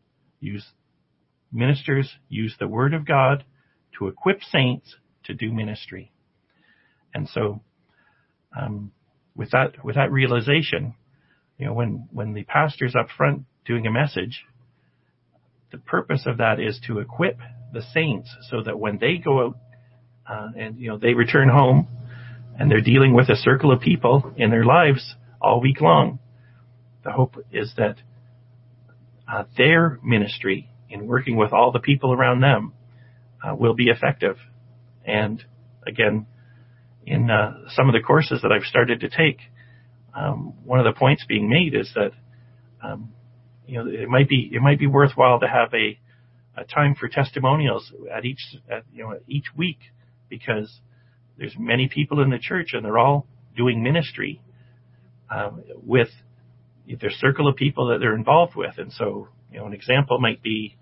[0.47, 0.67] use
[1.53, 3.45] ministers use the Word of God
[3.99, 4.95] to equip saints
[5.25, 6.13] to do ministry.
[7.15, 7.61] And so,
[8.59, 8.93] um,
[9.35, 10.95] with that with that realization,
[11.59, 14.45] you know, when when the pastor's up front doing a message,
[15.73, 17.39] the purpose of that is to equip
[17.73, 19.57] the saints so that when they go out
[20.31, 21.89] uh, and you know they return home
[22.59, 26.19] and they're dealing with a circle of people in their lives all week long,
[27.05, 27.97] the hope is that
[29.33, 32.73] uh, their ministry in working with all the people around them
[33.43, 34.37] uh, will be effective.
[35.05, 35.43] And
[35.87, 36.27] again,
[37.05, 39.39] in uh, some of the courses that I've started to take,
[40.15, 42.13] um, one of the points being made is that
[42.83, 43.13] um,
[43.67, 45.99] you know, it might be it might be worthwhile to have a,
[46.57, 49.79] a time for testimonials at each at, you know each week
[50.29, 50.81] because
[51.37, 54.41] there's many people in the church and they're all doing ministry
[55.31, 56.09] um, with
[57.01, 60.43] their circle of people that they're involved with, and so you know an example might
[60.43, 60.77] be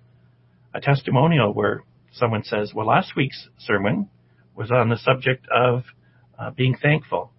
[0.75, 4.11] a testimonial where someone says, "Well, last week's sermon
[4.55, 5.85] was on the subject of
[6.39, 7.33] uh, being thankful."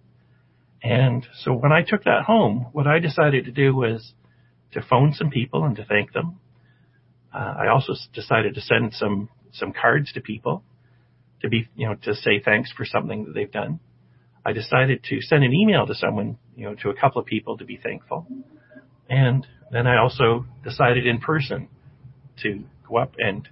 [0.82, 4.12] And so when I took that home, what I decided to do was
[4.72, 6.38] to phone some people and to thank them.
[7.34, 10.62] Uh, I also decided to send some some cards to people
[11.40, 13.80] to be you know to say thanks for something that they've done.
[14.44, 17.58] I decided to send an email to someone you know to a couple of people
[17.58, 18.26] to be thankful,
[19.08, 21.68] and then I also decided in person
[22.42, 23.48] to go up and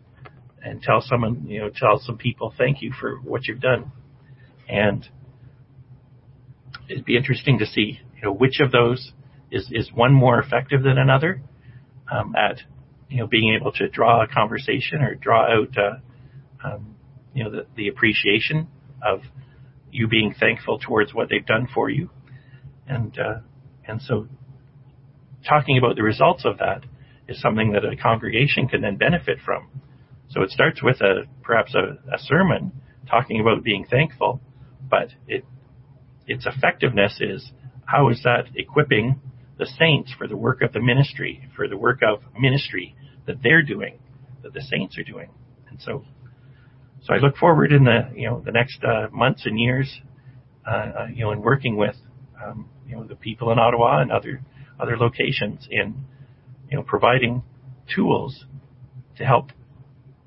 [0.65, 3.93] and tell someone, you know, tell some people thank you for what you've done.
[4.67, 5.07] And
[6.89, 9.13] it'd be interesting to see, you know, which of those
[9.51, 11.43] is, is one more effective than another
[12.11, 12.61] um, at,
[13.11, 16.97] you know, being able to draw a conversation or draw out, uh, um,
[17.35, 18.69] you know, the, the appreciation
[19.03, 19.21] of
[19.93, 22.09] you being thankful towards what they've done for you.
[22.89, 23.41] And, uh,
[23.87, 24.29] and so
[25.49, 26.85] talking about the results of that
[27.29, 29.69] is something that a congregation can then benefit from.
[30.29, 32.73] So it starts with a, perhaps a, a sermon
[33.09, 34.41] talking about being thankful,
[34.89, 35.45] but it,
[36.27, 37.53] its effectiveness is
[37.87, 39.21] how is that equipping
[39.59, 42.95] the saints for the work of the ministry, for the work of ministry
[43.27, 43.99] that they're doing,
[44.43, 45.31] that the saints are doing.
[45.69, 46.05] And so,
[47.03, 50.01] so I look forward in the, you know, the next uh, months and years,
[50.67, 51.97] uh, uh, you know, in working with,
[52.43, 54.41] um, you know, the people in Ottawa and other,
[54.79, 55.95] other locations in,
[56.71, 57.43] you know, providing
[57.95, 58.45] tools
[59.17, 59.51] to help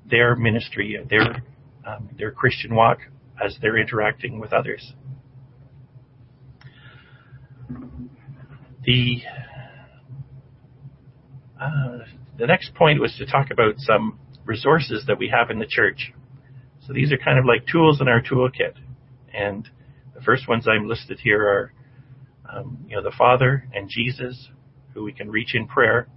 [0.08, 1.42] their ministry, their,
[1.86, 2.98] um, their Christian walk
[3.44, 4.92] as they're interacting with others.
[8.84, 9.20] The
[11.60, 11.98] uh,
[12.38, 16.12] the next point was to talk about some resources that we have in the church.
[16.86, 18.74] So these are kind of like tools in our toolkit,
[19.34, 19.68] and
[20.14, 21.72] the first ones I'm listed here are,
[22.52, 24.48] um, you know, the Father and Jesus,
[24.94, 26.08] who we can reach in prayer.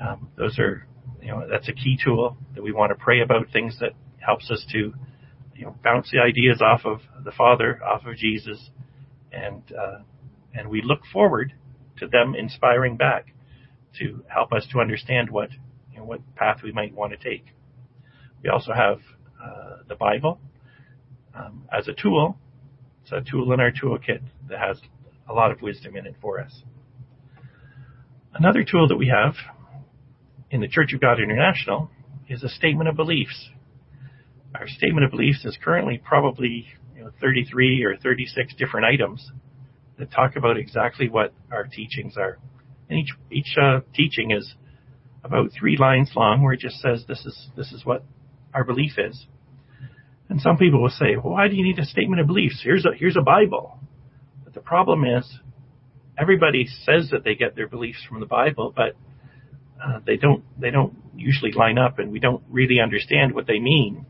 [0.00, 0.86] Um, those are,
[1.20, 4.50] you know, that's a key tool that we want to pray about things that helps
[4.50, 4.92] us to,
[5.54, 8.70] you know, bounce the ideas off of the Father, off of Jesus,
[9.32, 9.98] and uh,
[10.54, 11.54] and we look forward
[11.98, 13.34] to them inspiring back
[13.98, 15.50] to help us to understand what
[15.92, 17.46] you know, what path we might want to take.
[18.42, 18.98] We also have
[19.42, 20.40] uh, the Bible
[21.34, 22.36] um, as a tool.
[23.02, 24.80] It's a tool in our toolkit that has
[25.28, 26.62] a lot of wisdom in it for us.
[28.34, 29.34] Another tool that we have
[30.50, 31.90] in the Church of God International
[32.28, 33.50] is a statement of beliefs.
[34.54, 36.66] Our statement of beliefs is currently probably
[36.96, 39.30] you know, 33 or 36 different items
[39.98, 42.38] that talk about exactly what our teachings are.
[42.88, 44.54] And each each uh, teaching is
[45.24, 48.04] about three lines long, where it just says this is this is what
[48.54, 49.26] our belief is.
[50.28, 52.60] And some people will say, well, why do you need a statement of beliefs?
[52.62, 53.78] Here's a here's a Bible.
[54.52, 55.38] But the problem is,
[56.18, 58.96] everybody says that they get their beliefs from the Bible, but
[59.82, 63.58] uh, they don't they don't usually line up, and we don't really understand what they
[63.58, 64.04] mean.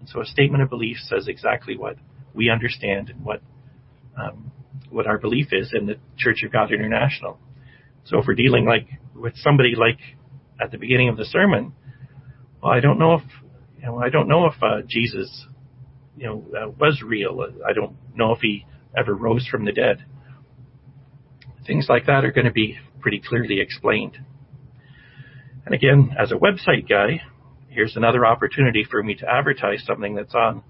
[0.00, 1.96] And so, a statement of belief says exactly what
[2.34, 3.40] we understand and what
[4.16, 4.52] um,
[4.90, 7.38] what our belief is in the Church of God International.
[8.04, 9.98] So if we're dealing like with somebody like
[10.60, 11.72] at the beginning of the sermon,
[12.62, 13.22] well, I don't know if
[13.78, 15.46] you know I don't know if uh, Jesus,
[16.16, 17.44] you know, uh, was real.
[17.68, 18.64] I don't know if he
[18.96, 20.04] ever rose from the dead.
[21.66, 24.18] Things like that are going to be pretty clearly explained.
[25.64, 27.22] And again, as a website guy,
[27.68, 30.62] here's another opportunity for me to advertise something that's on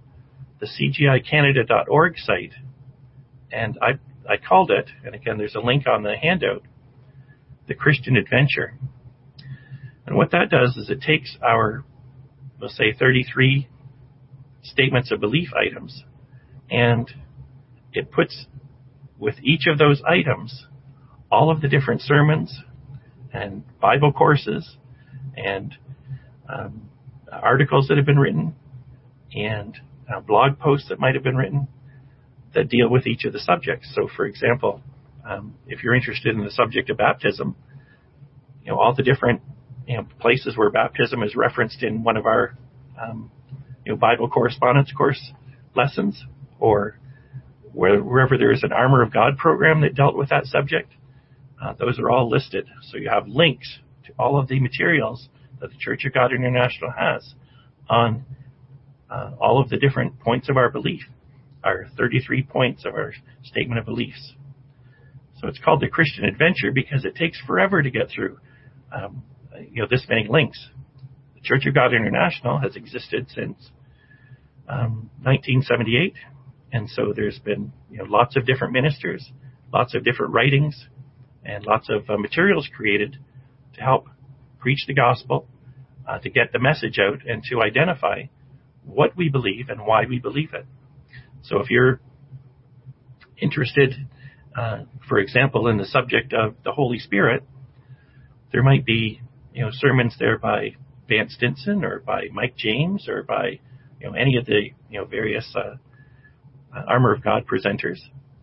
[0.60, 2.54] the CGICanada.org site.
[3.52, 3.98] And I
[4.28, 6.62] I called it, and again, there's a link on the handout,
[7.68, 8.74] the Christian Adventure.
[10.06, 11.84] And what that does is it takes our,
[12.60, 13.68] let's say, 33
[14.62, 16.02] statements of belief items,
[16.70, 17.08] and
[17.96, 18.46] it puts
[19.18, 20.66] with each of those items
[21.30, 22.60] all of the different sermons
[23.32, 24.76] and Bible courses
[25.36, 25.74] and
[26.48, 26.88] um,
[27.30, 28.54] articles that have been written
[29.34, 29.76] and
[30.14, 31.68] uh, blog posts that might have been written
[32.54, 33.90] that deal with each of the subjects.
[33.94, 34.82] So, for example,
[35.28, 37.56] um, if you're interested in the subject of baptism,
[38.62, 39.40] you know all the different
[39.86, 42.56] you know, places where baptism is referenced in one of our
[43.00, 43.30] um,
[43.84, 45.32] you know Bible correspondence course
[45.74, 46.24] lessons,
[46.60, 46.98] or
[47.76, 50.92] wherever there is an Armor of God program that dealt with that subject,
[51.62, 52.66] uh, those are all listed.
[52.90, 55.28] So you have links to all of the materials
[55.60, 57.34] that the Church of God International has
[57.88, 58.24] on
[59.10, 61.02] uh, all of the different points of our belief
[61.66, 63.12] our 33 points of our
[63.42, 64.34] statement of beliefs.
[65.40, 68.38] So it's called the Christian Adventure because it takes forever to get through,
[68.92, 69.24] um,
[69.70, 70.64] you know, this many links.
[71.34, 73.58] The Church of God International has existed since
[74.68, 76.14] um, 1978,
[76.76, 79.32] and so there's been you know lots of different ministers,
[79.72, 80.86] lots of different writings,
[81.42, 83.16] and lots of uh, materials created
[83.74, 84.08] to help
[84.58, 85.46] preach the gospel,
[86.06, 88.24] uh, to get the message out, and to identify
[88.84, 90.66] what we believe and why we believe it.
[91.42, 91.98] So if you're
[93.38, 93.94] interested,
[94.54, 97.42] uh, for example, in the subject of the Holy Spirit,
[98.52, 99.22] there might be,
[99.54, 100.76] you know, sermons there by
[101.08, 103.60] Vance Stinson or by Mike James or by,
[103.98, 105.76] you know, any of the, you know, various uh,
[106.74, 107.98] Uh, armor of God presenters.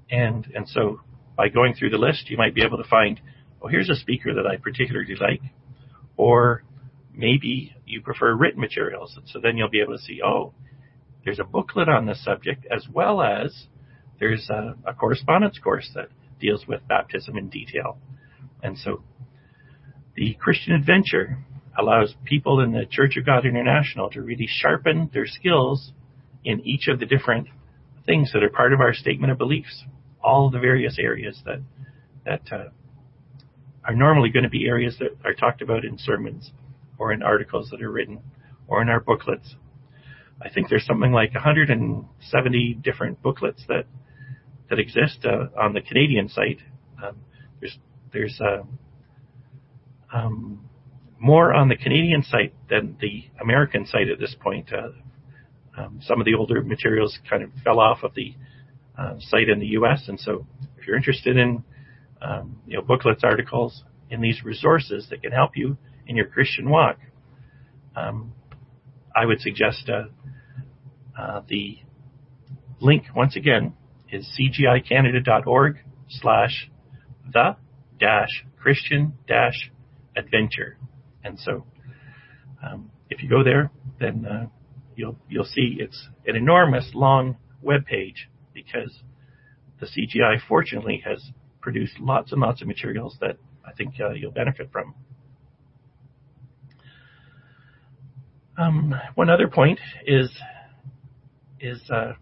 [0.10, 1.02] And and so
[1.36, 3.20] by going through the list, you might be able to find,
[3.62, 5.42] oh, here's a speaker that I particularly like,
[6.18, 6.64] or
[7.14, 9.18] maybe you prefer written materials.
[9.28, 10.54] So then you'll be able to see, oh,
[11.24, 13.68] there's a booklet on this subject as well as
[14.20, 16.10] there's a, a correspondence course that
[16.40, 17.98] deals with baptism in detail.
[18.62, 19.04] And so
[20.16, 21.40] the Christian adventure
[21.78, 25.92] allows people in the Church of God International to really sharpen their skills
[26.46, 27.48] in each of the different
[28.06, 29.84] things that are part of our statement of beliefs,
[30.24, 31.62] all the various areas that
[32.26, 32.70] that uh,
[33.86, 36.52] are normally going to be areas that are talked about in sermons
[36.98, 38.20] or in articles that are written
[38.68, 39.56] or in our booklets.
[40.42, 43.86] I think there's something like 170 different booklets that
[44.70, 46.60] that exist uh, on the Canadian site.
[47.04, 47.18] Um,
[47.60, 47.78] there's
[48.12, 48.64] there's uh,
[50.14, 50.70] um,
[51.20, 54.72] more on the Canadian site than the American site at this point.
[54.74, 54.90] Uh,
[55.78, 58.36] um, some of the older materials kind of fell off of the
[58.98, 60.06] uh, site in the U.S.
[60.08, 60.46] And so,
[60.78, 61.64] if you're interested in
[62.22, 66.70] um, you know booklets, articles, in these resources that can help you in your Christian
[66.70, 66.98] walk,
[67.96, 68.34] um,
[69.16, 70.04] I would suggest uh,
[71.20, 71.78] uh, the
[72.80, 73.74] link once again
[74.12, 75.78] is cgicanada.org
[76.10, 76.70] slash
[77.32, 77.56] the
[78.00, 79.72] dash Christian dash
[80.16, 80.78] adventure.
[81.24, 81.66] And so,
[82.64, 84.46] um, if you go there, then uh,
[84.96, 89.00] you'll you'll see it's an enormous long web page because
[89.80, 94.32] the CGI fortunately has produced lots and lots of materials that I think uh, you'll
[94.32, 94.96] benefit from.
[98.58, 100.30] Um, one other point is
[101.60, 102.14] is uh,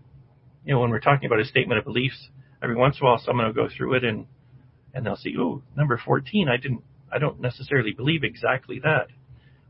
[0.65, 2.29] you know when we're talking about a statement of beliefs,
[2.63, 4.27] every once in a while someone will go through it and
[4.93, 9.07] and they'll see, oh, number 14, I didn't, I don't necessarily believe exactly that.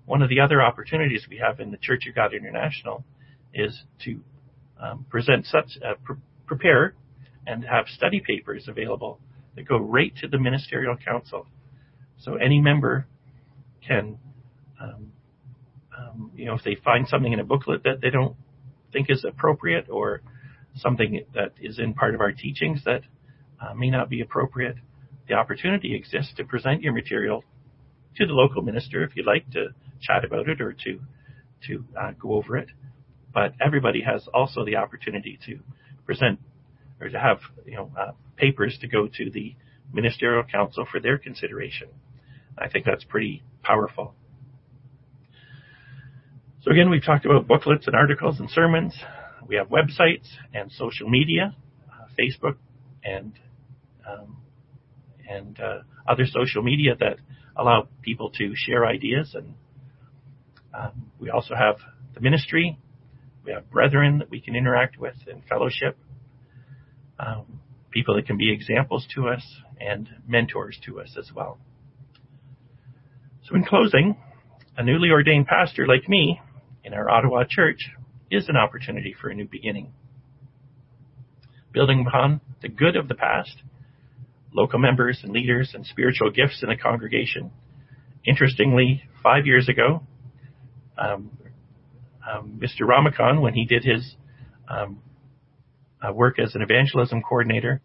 [0.05, 3.03] One of the other opportunities we have in the Church of God International
[3.53, 4.19] is to
[4.79, 6.95] um, present such, uh, pre- prepare
[7.45, 9.19] and have study papers available
[9.55, 11.47] that go right to the ministerial council.
[12.19, 13.07] So any member
[13.85, 14.17] can,
[14.81, 15.11] um,
[15.97, 18.35] um, you know, if they find something in a booklet that they don't
[18.93, 20.21] think is appropriate or
[20.75, 23.01] something that is in part of our teachings that
[23.61, 24.75] uh, may not be appropriate,
[25.27, 27.43] the opportunity exists to present your material
[28.17, 29.69] to the local minister if you'd like to
[30.01, 30.99] chat about it or to
[31.67, 32.69] to uh, go over it.
[33.33, 35.59] But everybody has also the opportunity to
[36.05, 36.39] present
[36.99, 39.55] or to have you know uh, papers to go to the
[39.93, 41.89] ministerial council for their consideration.
[42.57, 44.13] I think that's pretty powerful.
[46.63, 48.95] So again, we've talked about booklets and articles and sermons.
[49.47, 51.55] We have websites and social media,
[51.89, 52.57] uh, Facebook
[53.03, 53.33] and
[54.07, 54.37] um,
[55.27, 57.17] and uh, other social media that
[57.55, 59.33] allow people to share ideas.
[59.33, 59.55] And
[60.73, 61.75] um, we also have
[62.13, 62.77] the ministry.
[63.45, 65.97] We have brethren that we can interact with and fellowship.
[67.19, 67.59] Um,
[67.91, 69.43] people that can be examples to us
[69.79, 71.59] and mentors to us as well.
[73.43, 74.15] So in closing,
[74.77, 76.39] a newly ordained pastor like me
[76.83, 77.79] in our Ottawa church
[78.29, 79.91] is an opportunity for a new beginning.
[81.73, 83.61] Building upon the good of the past,
[84.53, 87.51] local members and leaders and spiritual gifts in the congregation.
[88.25, 90.03] Interestingly, five years ago,
[92.61, 92.81] Mr.
[92.81, 94.15] Ramakan, when he did his
[94.69, 95.01] um,
[96.01, 97.81] uh, work as an evangelism coordinator,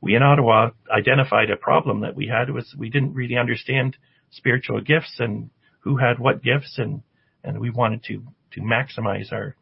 [0.00, 3.96] we in Ottawa identified a problem that we had was we didn't really understand
[4.30, 5.50] spiritual gifts and
[5.80, 7.02] who had what gifts and
[7.44, 8.22] and we wanted to
[8.52, 9.56] to maximize our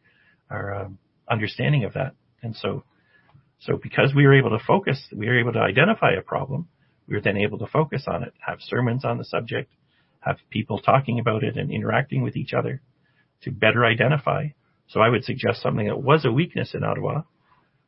[0.49, 0.97] our um,
[1.29, 2.13] understanding of that.
[2.41, 2.83] And so
[3.59, 6.67] so because we were able to focus, we were able to identify a problem.
[7.07, 9.71] We were then able to focus on it, have sermons on the subject,
[10.21, 12.81] have people talking about it and interacting with each other
[13.41, 14.47] to better identify.
[14.87, 17.23] So I would suggest something that was a weakness in Ottawa,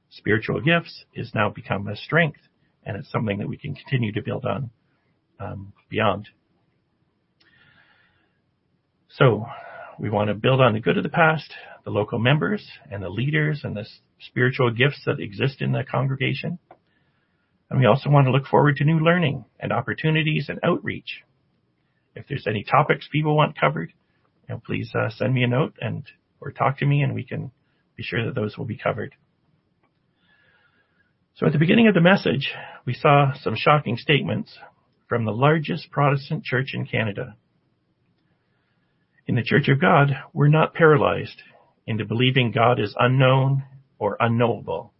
[0.10, 2.40] spiritual gifts, is now become a strength,
[2.86, 4.72] and it's something that we can continue to build on
[5.40, 6.30] um, beyond.
[9.10, 9.46] So
[10.00, 11.54] we want to build on the good of the past,
[11.84, 13.86] the local members and the leaders and the
[14.20, 16.58] spiritual gifts that exist in the congregation.
[17.70, 21.24] And we also want to look forward to new learning and opportunities and outreach.
[22.16, 23.94] If there's any topics people want covered,
[24.48, 26.04] you know, please uh, send me a note and
[26.40, 27.52] or talk to me and we can
[27.96, 29.16] be sure that those will be covered.
[31.36, 32.52] So at the beginning of the message,
[32.86, 34.58] we saw some shocking statements
[35.08, 37.36] from the largest Protestant church in Canada.
[39.26, 41.42] In the Church of God, we're not paralyzed
[41.88, 43.64] into believing God is unknown
[43.98, 44.94] or unknowable.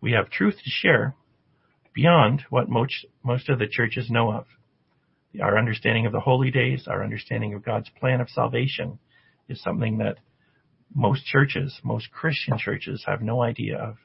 [0.00, 1.14] We have truth to share
[1.94, 4.46] beyond what most, most of the churches know of.
[5.42, 8.98] Our understanding of the holy days, our understanding of God's plan of salvation
[9.48, 10.16] is something that
[10.94, 13.96] most churches, most Christian churches have no idea of.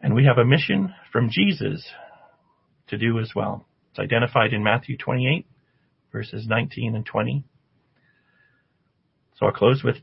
[0.00, 1.86] And we have a mission from Jesus
[2.88, 3.66] to do as well.
[3.90, 5.46] It's identified in Matthew 28,
[6.10, 7.44] verses 19 and 20.
[9.36, 9.96] So I'll close with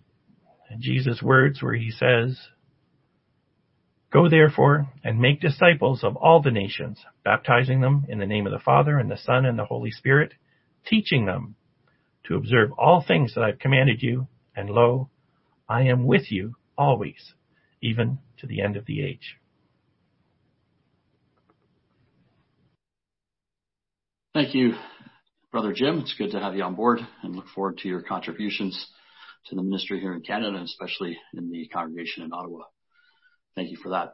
[0.80, 2.40] Jesus' words where he says,
[4.12, 8.52] Go therefore and make disciples of all the nations, baptizing them in the name of
[8.52, 10.34] the Father and the Son and the Holy Spirit,
[10.86, 11.56] teaching them
[12.26, 15.10] to observe all things that I've commanded you, and lo,
[15.68, 17.34] I am with you always,
[17.82, 19.38] even to the end of the age.
[24.34, 24.74] Thank you,
[25.52, 26.00] Brother Jim.
[26.00, 28.88] It's good to have you on board and look forward to your contributions
[29.48, 32.64] to the ministry here in Canada, and especially in the congregation in Ottawa.
[33.56, 34.14] Thank you for that.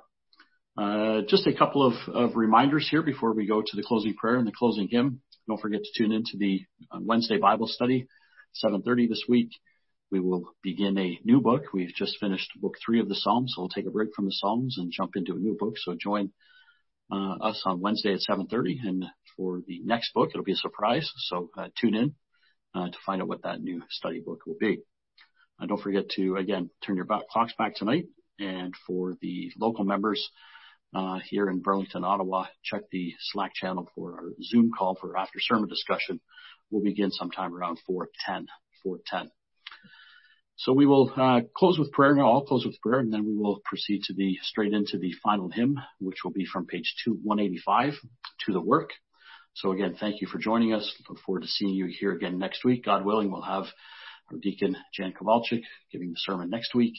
[0.77, 4.47] Uh, just a couple of, reminders here before we go to the closing prayer and
[4.47, 5.21] the closing hymn.
[5.47, 8.07] Don't forget to tune in to the uh, Wednesday Bible study,
[8.63, 9.49] 7:30 this week.
[10.11, 11.65] We will begin a new book.
[11.73, 14.31] We've just finished book three of the Psalms, so we'll take a break from the
[14.31, 15.75] Psalms and jump into a new book.
[15.77, 16.31] So join
[17.11, 19.05] uh, us on Wednesday at 7:30, and
[19.37, 21.09] for the next book, it'll be a surprise.
[21.29, 22.15] So uh, tune in
[22.73, 24.79] uh, to find out what that new study book will be.
[25.59, 28.05] And don't forget to again turn your back, clocks back tonight
[28.39, 30.29] and for the local members
[30.95, 35.39] uh, here in Burlington, Ottawa, check the Slack channel for our Zoom call for after
[35.39, 36.21] sermon discussion.
[36.69, 38.45] We'll begin sometime around 4:10.
[38.85, 39.29] 4:10.
[40.57, 42.31] So we will uh, close with prayer now.
[42.31, 45.49] I'll close with prayer, and then we will proceed to the straight into the final
[45.49, 47.93] hymn, which will be from page two, 185,
[48.45, 48.91] to the work.
[49.53, 50.89] So again, thank you for joining us.
[51.09, 52.85] Look forward to seeing you here again next week.
[52.85, 53.65] God willing, we'll have
[54.31, 56.95] our deacon Jan Kowalczyk giving the sermon next week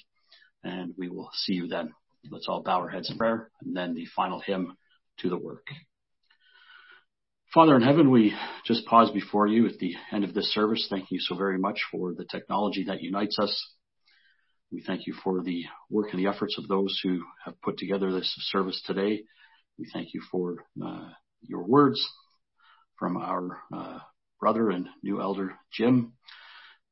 [0.67, 1.93] and we will see you then.
[2.31, 4.77] Let's all bow our heads in prayer and then the final hymn
[5.19, 5.67] to the work.
[7.55, 8.35] Father in heaven, we
[8.65, 10.87] just pause before you at the end of this service.
[10.91, 13.73] Thank you so very much for the technology that unites us.
[14.73, 18.11] We thank you for the work and the efforts of those who have put together
[18.11, 19.23] this service today.
[19.79, 21.11] We thank you for uh,
[21.41, 22.05] your words
[22.99, 24.01] from our uh,
[24.41, 26.15] brother and new elder Jim.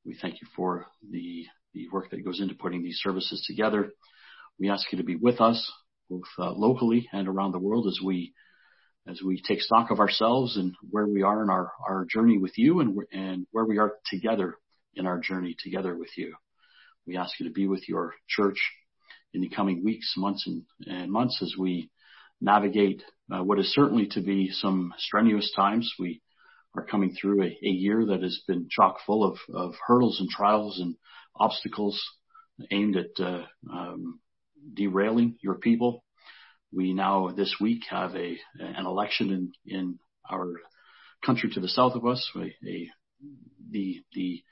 [0.04, 3.92] We thank you for the the work that goes into putting these services together.
[4.58, 5.70] We ask you to be with us,
[6.08, 8.34] both uh, locally and around the world, as we
[9.06, 12.56] as we take stock of ourselves and where we are in our, our journey with
[12.56, 14.56] you and, and where we are together
[14.94, 16.34] in our journey together with you.
[17.06, 18.56] We ask you to be with your church
[19.34, 21.90] in the coming weeks, months, and, and months as we
[22.40, 25.92] navigate uh, what is certainly to be some strenuous times.
[25.98, 26.22] We
[26.74, 30.30] are coming through a, a year that has been chock full of, of hurdles and
[30.30, 30.96] trials and
[31.36, 32.00] obstacles
[32.70, 33.20] aimed at
[33.70, 34.20] um,
[34.72, 36.04] derailing your people.
[36.72, 39.98] We now this week have a an election in in
[40.28, 40.60] our
[41.24, 42.90] country to the south of us, a, a
[43.70, 44.42] the the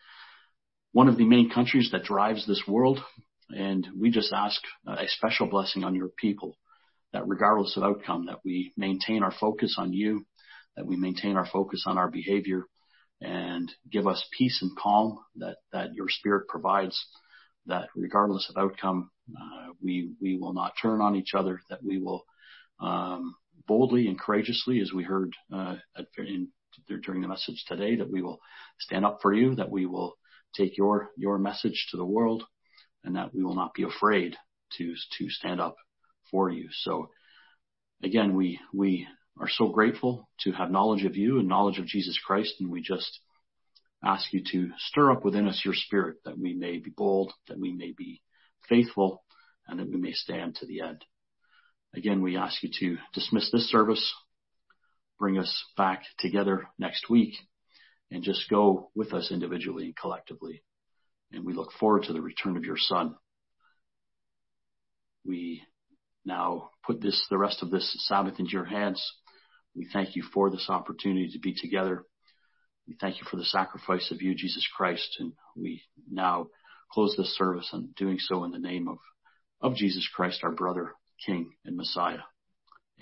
[0.92, 3.00] one of the main countries that drives this world,
[3.50, 6.56] and we just ask a special blessing on your people
[7.12, 10.24] that regardless of outcome, that we maintain our focus on you,
[10.76, 12.64] that we maintain our focus on our behavior,
[13.22, 17.06] and give us peace and calm that, that your spirit provides,
[17.66, 21.98] that regardless of outcome, uh, we, we will not turn on each other, that we
[21.98, 22.24] will,
[22.80, 23.34] um,
[23.68, 25.76] boldly and courageously, as we heard, uh,
[26.18, 26.48] in,
[27.04, 28.40] during the message today, that we will
[28.80, 30.16] stand up for you, that we will
[30.56, 32.42] take your, your message to the world,
[33.04, 34.36] and that we will not be afraid
[34.76, 35.76] to, to stand up
[36.30, 36.68] for you.
[36.72, 37.08] So
[38.02, 39.06] again, we, we
[39.40, 42.82] are so grateful to have knowledge of you and knowledge of Jesus Christ, and we
[42.82, 43.20] just
[44.04, 47.58] ask you to stir up within us your spirit that we may be bold, that
[47.58, 48.20] we may be
[48.68, 49.22] faithful,
[49.66, 51.04] and that we may stand to the end.
[51.94, 54.12] Again, we ask you to dismiss this service,
[55.18, 57.34] bring us back together next week,
[58.10, 60.62] and just go with us individually and collectively.
[61.32, 63.14] And we look forward to the return of your son.
[65.24, 65.62] We
[66.24, 69.02] now put this, the rest of this Sabbath into your hands.
[69.74, 72.04] We thank you for this opportunity to be together.
[72.86, 75.16] We thank you for the sacrifice of you, Jesus Christ.
[75.18, 76.48] And we now
[76.90, 78.98] close this service and doing so in the name of,
[79.60, 80.92] of Jesus Christ, our brother,
[81.24, 82.18] King, and Messiah.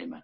[0.00, 0.22] Amen.